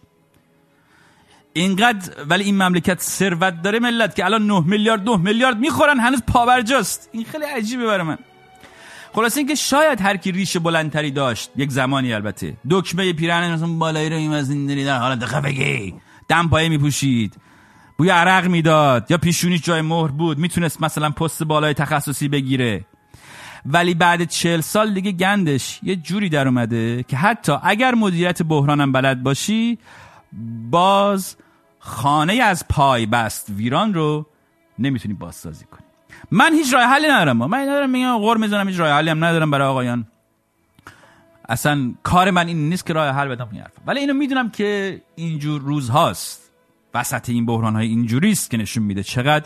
اینقدر 1.53 2.23
ولی 2.29 2.43
این 2.43 2.55
مملکت 2.63 3.01
ثروت 3.01 3.61
داره 3.61 3.79
ملت 3.79 4.15
که 4.15 4.25
الان 4.25 4.47
9 4.47 4.59
میلیارد 4.59 5.09
9 5.09 5.17
میلیارد 5.17 5.57
می‌خورن 5.57 5.99
هنوز 5.99 6.23
پاورجاست 6.27 7.09
این 7.11 7.25
خیلی 7.25 7.45
عجیبه 7.45 7.85
برای 7.85 8.03
من. 8.03 8.17
خلاص 9.15 9.37
اینکه 9.37 9.55
شاید 9.55 10.01
هر 10.01 10.17
کی 10.17 10.31
ریش 10.31 10.57
بلندتری 10.57 11.11
داشت 11.11 11.51
یک 11.55 11.71
زمانی 11.71 12.13
البته. 12.13 12.57
دکمه 12.69 13.13
پیرهن 13.13 13.53
مثلا 13.53 13.67
بالایی 13.67 14.09
رو 14.09 14.15
میمزین 14.15 14.85
در 14.85 14.97
حالت 14.97 15.25
خفگی 15.25 15.93
دم 16.27 16.47
پایه 16.47 16.69
میپوشید. 16.69 17.37
بوی 17.97 18.09
عرق 18.09 18.47
می‌داد. 18.47 19.11
یا 19.11 19.17
پیشونیش 19.17 19.61
جای 19.61 19.81
مهر 19.81 20.07
بود 20.07 20.37
می‌تونست 20.37 20.81
مثلا 20.81 21.09
پست 21.09 21.43
بالای 21.43 21.73
تخصصی 21.73 22.27
بگیره. 22.27 22.85
ولی 23.65 23.93
بعد 23.93 24.23
چهل 24.23 24.61
سال 24.61 24.93
دیگه 24.93 25.11
گندش 25.11 25.79
یه 25.83 25.95
جوری 25.95 26.29
در 26.29 26.47
اومده 26.47 27.03
که 27.03 27.17
حتی 27.17 27.53
اگر 27.63 27.95
مدیریت 27.95 28.43
بحرانم 28.43 28.91
بلد 28.91 29.23
باشی 29.23 29.77
باز 30.69 31.35
خانه 31.79 32.33
از 32.33 32.67
پای 32.67 33.05
بست 33.05 33.49
ویران 33.49 33.93
رو 33.93 34.25
نمی‌تونی 34.79 35.13
بازسازی 35.13 35.65
کنی. 35.65 35.84
من 36.31 36.53
هیچ 36.53 36.73
راه 36.73 36.83
حلی 36.83 37.07
ندارم. 37.07 37.37
من 37.37 37.59
ندارم 37.59 37.89
میگم 37.89 38.17
غور 38.17 38.37
می‌زنم 38.37 38.67
هیچ 38.67 38.79
راه 38.79 38.91
حلی 38.91 39.09
هم 39.09 39.25
ندارم 39.25 39.51
برای 39.51 39.67
آقایان. 39.67 40.07
اصلا 41.49 41.93
کار 42.03 42.31
من 42.31 42.47
این 42.47 42.69
نیست 42.69 42.85
که 42.85 42.93
راه 42.93 43.09
حل 43.09 43.27
بدم 43.27 43.49
این 43.51 43.63
ولی 43.87 43.99
اینو 43.99 44.13
می‌دونم 44.13 44.49
که 44.49 45.01
اینجور 45.15 45.61
روز 45.61 45.89
هاست 45.89 46.51
وسط 46.93 47.29
این 47.29 47.45
بحران 47.45 47.75
های 47.75 47.87
اینجوری 47.87 48.31
است 48.31 48.51
که 48.51 48.57
نشون 48.57 48.83
میده 48.83 49.03
چقدر 49.03 49.45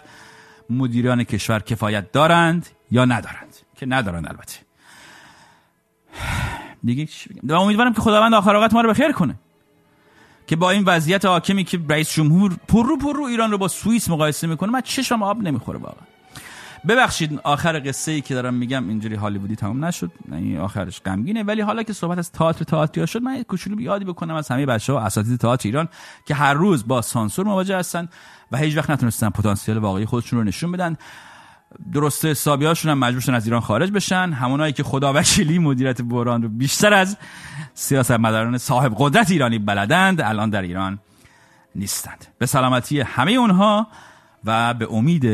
مدیران 0.70 1.24
کشور 1.24 1.60
کفایت 1.60 2.12
دارند 2.12 2.68
یا 2.92 3.06
ندارند. 3.06 3.56
که 3.76 3.86
ندارند 3.86 4.28
البته. 4.28 4.60
دیگه 6.84 7.08
و 7.44 7.54
امیدوارم 7.54 7.94
که 7.94 8.02
خداوند 8.02 8.34
آخر 8.34 8.50
وقت 8.50 8.74
ما 8.74 8.82
رو 8.82 8.90
بخیر 8.90 9.12
کنه. 9.12 9.36
که 10.48 10.56
با 10.56 10.72
این 10.72 10.84
وضعیت 10.86 11.26
حاکمی 11.26 11.64
که 11.64 11.80
رئیس 11.90 12.14
جمهور 12.14 12.58
پر 12.68 12.86
رو 12.86 12.98
پر 12.98 13.16
رو 13.16 13.24
ایران 13.24 13.52
رو 13.52 13.58
با 13.58 13.68
سوئیس 13.68 14.10
مقایسه 14.10 14.48
می‌کنه 14.48 14.72
من 14.72 14.82
چشم 14.82 15.24
آب 15.24 15.42
نمی‌خوره 15.42 15.80
واقعا. 15.80 16.06
ببخشید 16.88 17.40
آخر 17.44 17.82
قصه 17.86 18.12
ای 18.12 18.22
که 18.22 18.34
دارم 18.34 18.54
میگم 18.54 18.90
اینجوری 18.90 19.16
هالیوودی 19.16 19.56
تمام 19.56 19.86
نشد 19.86 20.12
یعنی 20.32 20.58
آخرش 20.58 21.02
غمگینه. 21.02 21.44
ولی 21.44 21.62
حالا 21.62 21.84
که 21.84 21.94
صحبت 21.94 22.18
از 22.18 22.32
تئاتر 22.32 22.64
تئاتر 22.64 23.06
شد 23.06 23.22
من 23.22 23.44
کوچولو 23.44 23.82
یادی 23.82 24.06
بکنم 24.06 24.36
از 24.36 24.50
همه 24.50 24.66
بچه 24.66 24.94
ها 24.94 25.00
اساتید 25.00 25.40
تئاتر 25.40 25.68
ایران 25.68 25.88
که 26.26 26.36
هر 26.36 26.54
روز 26.54 26.88
با 26.88 27.02
سانسور 27.02 27.46
مواجه 27.46 27.78
هستن 27.78 28.10
و 28.52 28.58
هیچ 28.58 28.78
وقت 28.78 28.90
نتونستن 28.90 29.30
پتانسیل 29.30 29.78
واقعی 29.78 30.06
خودشون 30.06 30.40
رو 30.40 30.46
نشون 30.46 30.72
بدن. 30.72 30.98
درسته 31.94 32.30
حسابیاشون 32.30 32.92
هم 32.92 32.98
مجبور 32.98 33.36
از 33.36 33.46
ایران 33.46 33.62
خارج 33.62 33.92
بشن. 33.92 34.32
همونایی 34.32 34.74
که 34.74 34.84
خدا 34.84 35.14
وکیلی 35.14 35.60
مدیریت 35.60 36.02
بحران 36.02 36.42
رو 36.42 36.50
بیشتر 36.50 36.94
از 36.94 37.18
سیاست 37.74 38.12
مداران 38.12 38.58
صاحب 38.58 38.96
قدرت 38.98 39.32
ایرانی 39.32 39.60
بلدند 39.60 40.22
الان 40.22 40.50
در 40.50 40.62
ایران 40.62 41.00
نیستند. 41.76 42.26
به 42.38 42.46
سلامتی 42.46 43.02
همه 43.02 43.32
اونها 43.32 43.88
و 44.46 44.74
به 44.74 44.88
امید 44.92 45.26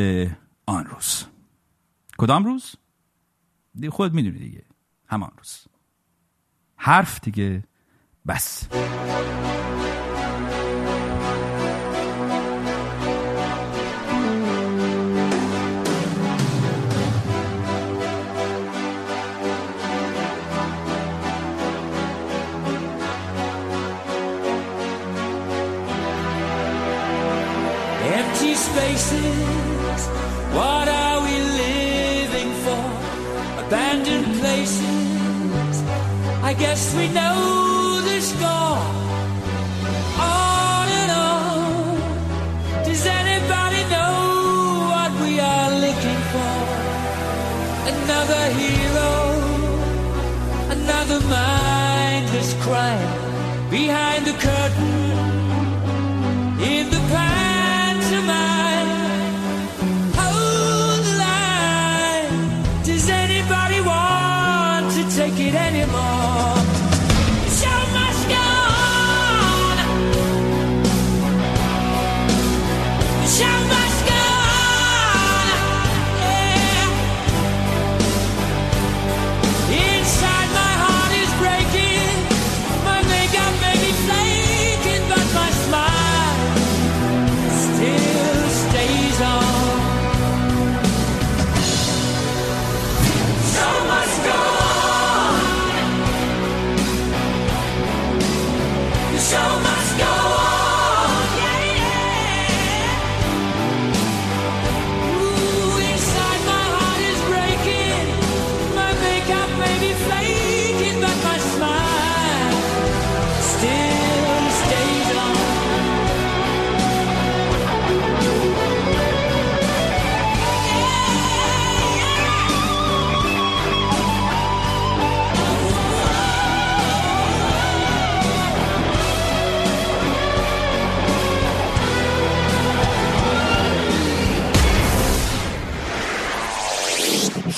آن 0.65 0.85
روز. 0.85 1.25
کدام 2.17 2.45
روز؟ 2.45 2.75
خود 3.89 4.13
می‌دونی 4.13 4.39
دیگه. 4.39 4.65
همان 5.07 5.31
روز. 5.37 5.65
حرف 6.75 7.19
دیگه. 7.19 7.63
بس. 8.27 8.67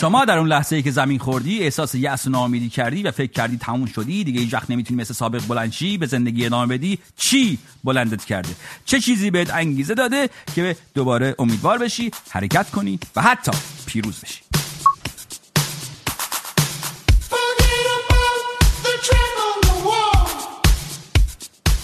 شما 0.08 0.26
در 0.26 0.38
اون 0.38 0.48
لحظه 0.48 0.76
ای 0.76 0.82
که 0.84 0.92
زمین 0.92 1.20
خوردی 1.20 1.60
احساس 1.60 1.96
یأس 1.96 2.28
و 2.28 2.30
ناامیدی 2.30 2.70
کردی 2.70 3.04
و 3.04 3.12
فکر 3.12 3.32
کردی 3.32 3.58
تموم 3.58 3.86
شدی 3.86 4.24
دیگه 4.24 4.40
هیچ 4.42 4.54
وقت 4.54 4.72
نمی‌تونی 4.72 5.02
مثل 5.02 5.14
سابق 5.14 5.48
بلندشی 5.48 5.98
به 5.98 6.06
زندگی 6.06 6.46
ادامه 6.46 6.78
بدی 6.78 7.00
چی 7.18 7.58
بلندت 7.84 8.26
کرده؟ 8.26 8.50
چه 8.86 9.00
چیزی 9.00 9.32
بهت 9.32 9.54
انگیزه 9.54 9.94
داده 9.94 10.30
که 10.56 10.76
دوباره 10.94 11.36
امیدوار 11.40 11.78
بشی 11.78 12.12
حرکت 12.30 12.70
کنی 12.70 13.00
و 13.16 13.22
حتی 13.22 13.52
پیروز 13.86 14.20
بشی؟ 14.20 14.42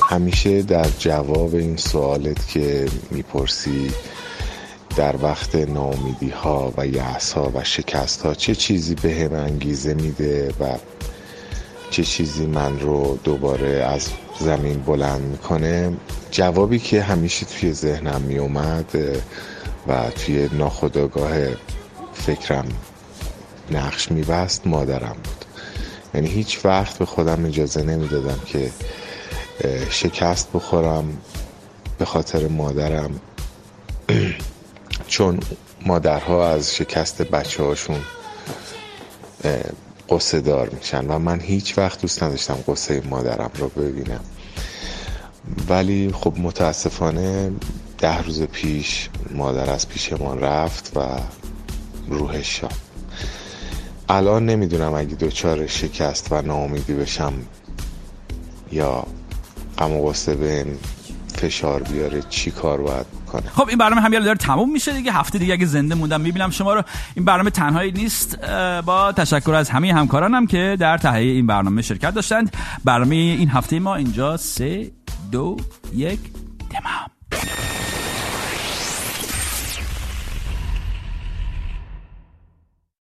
همیشه 0.09 0.61
در 0.61 0.89
جواب 0.99 1.55
این 1.55 1.77
سوالت 1.77 2.47
که 2.47 2.89
می‌پرسی 3.11 3.91
در 4.95 5.15
وقت 5.23 5.55
نامیدی 5.55 6.29
ها 6.29 6.73
و 6.77 6.87
یعص 6.87 7.33
ها 7.33 7.51
و 7.55 7.63
شکست 7.63 8.21
ها 8.21 8.33
چه 8.33 8.55
چیزی 8.55 8.95
به 8.95 9.15
هم 9.15 9.33
انگیزه 9.33 9.93
میده 9.93 10.53
و 10.59 10.77
چه 11.89 12.03
چیزی 12.03 12.45
من 12.45 12.79
رو 12.79 13.19
دوباره 13.23 13.67
از 13.67 14.07
زمین 14.39 14.79
بلند 14.79 15.21
می‌کنه؟ 15.21 15.93
جوابی 16.31 16.79
که 16.79 17.01
همیشه 17.01 17.45
توی 17.45 17.73
ذهنم 17.73 18.21
میومد 18.21 18.91
و 19.87 20.09
توی 20.09 20.49
ناخداگاه 20.53 21.31
فکرم 22.13 22.65
نقش 23.71 24.11
میبست 24.11 24.67
مادرم 24.67 25.15
بود. 25.23 25.45
یعنی 26.13 26.27
هیچ 26.27 26.65
وقت 26.65 26.97
به 26.97 27.05
خودم 27.05 27.45
اجازه 27.45 27.83
نمی‌دادم 27.83 28.39
که 28.45 28.71
شکست 29.89 30.49
بخورم 30.53 31.17
به 31.97 32.05
خاطر 32.05 32.47
مادرم. 32.47 33.19
چون 35.13 35.39
مادرها 35.85 36.49
از 36.49 36.75
شکست 36.75 37.21
بچه 37.21 37.63
هاشون 37.63 37.99
قصه 40.09 40.41
دار 40.41 40.69
میشن 40.69 41.05
و 41.07 41.19
من 41.19 41.39
هیچ 41.39 41.77
وقت 41.77 42.01
دوست 42.01 42.23
نداشتم 42.23 42.57
قصه 42.67 43.01
مادرم 43.09 43.51
رو 43.55 43.67
ببینم. 43.67 44.19
ولی 45.69 46.11
خب 46.13 46.33
متاسفانه 46.37 47.51
ده 47.97 48.21
روز 48.21 48.41
پیش 48.41 49.09
مادر 49.31 49.69
از 49.69 49.89
پیشمان 49.89 50.39
رفت 50.39 50.91
و 50.95 51.19
روحش 52.09 52.47
شد 52.47 52.71
الان 54.09 54.45
نمی‌دونم 54.45 54.93
اگه 54.93 55.15
دوچار 55.15 55.67
شکست 55.67 56.27
و 56.31 56.41
ناامیدی 56.41 56.93
بشم 56.93 57.33
یا 58.71 59.05
غم 59.77 59.91
و 59.91 60.09
غصه 60.09 60.35
به 60.35 60.65
فشار 61.35 61.83
بیاره 61.83 62.21
چی 62.29 62.51
کار 62.51 62.81
باید 62.81 63.22
کنه 63.33 63.49
خب 63.55 63.69
این 63.69 63.77
برنامه 63.77 64.01
هم 64.01 64.11
داره 64.11 64.37
تموم 64.37 64.71
میشه 64.71 64.93
دیگه. 64.93 65.11
هفته 65.11 65.39
دیگه 65.39 65.53
اگه 65.53 65.65
زنده 65.65 65.95
موندم 65.95 66.21
می‌بینم 66.21 66.49
شما 66.49 66.73
رو. 66.73 66.83
این 67.15 67.25
برنامه 67.25 67.49
تنهایی 67.49 67.91
نیست. 67.91 68.39
با 68.85 69.11
تشکر 69.11 69.53
از 69.53 69.69
همه 69.69 69.93
همکارانم 69.93 70.47
که 70.47 70.77
در 70.79 70.97
تهیه 70.97 71.33
این 71.33 71.47
برنامه 71.47 71.81
شرکت 71.81 72.13
داشتند. 72.13 72.57
برنامه 72.85 73.15
این 73.15 73.49
هفته 73.49 73.79
ما 73.79 73.95
اینجا. 73.95 74.37
سه 74.37 74.91
دو 75.31 75.57
یک. 75.95 76.19
تمام. 76.69 77.12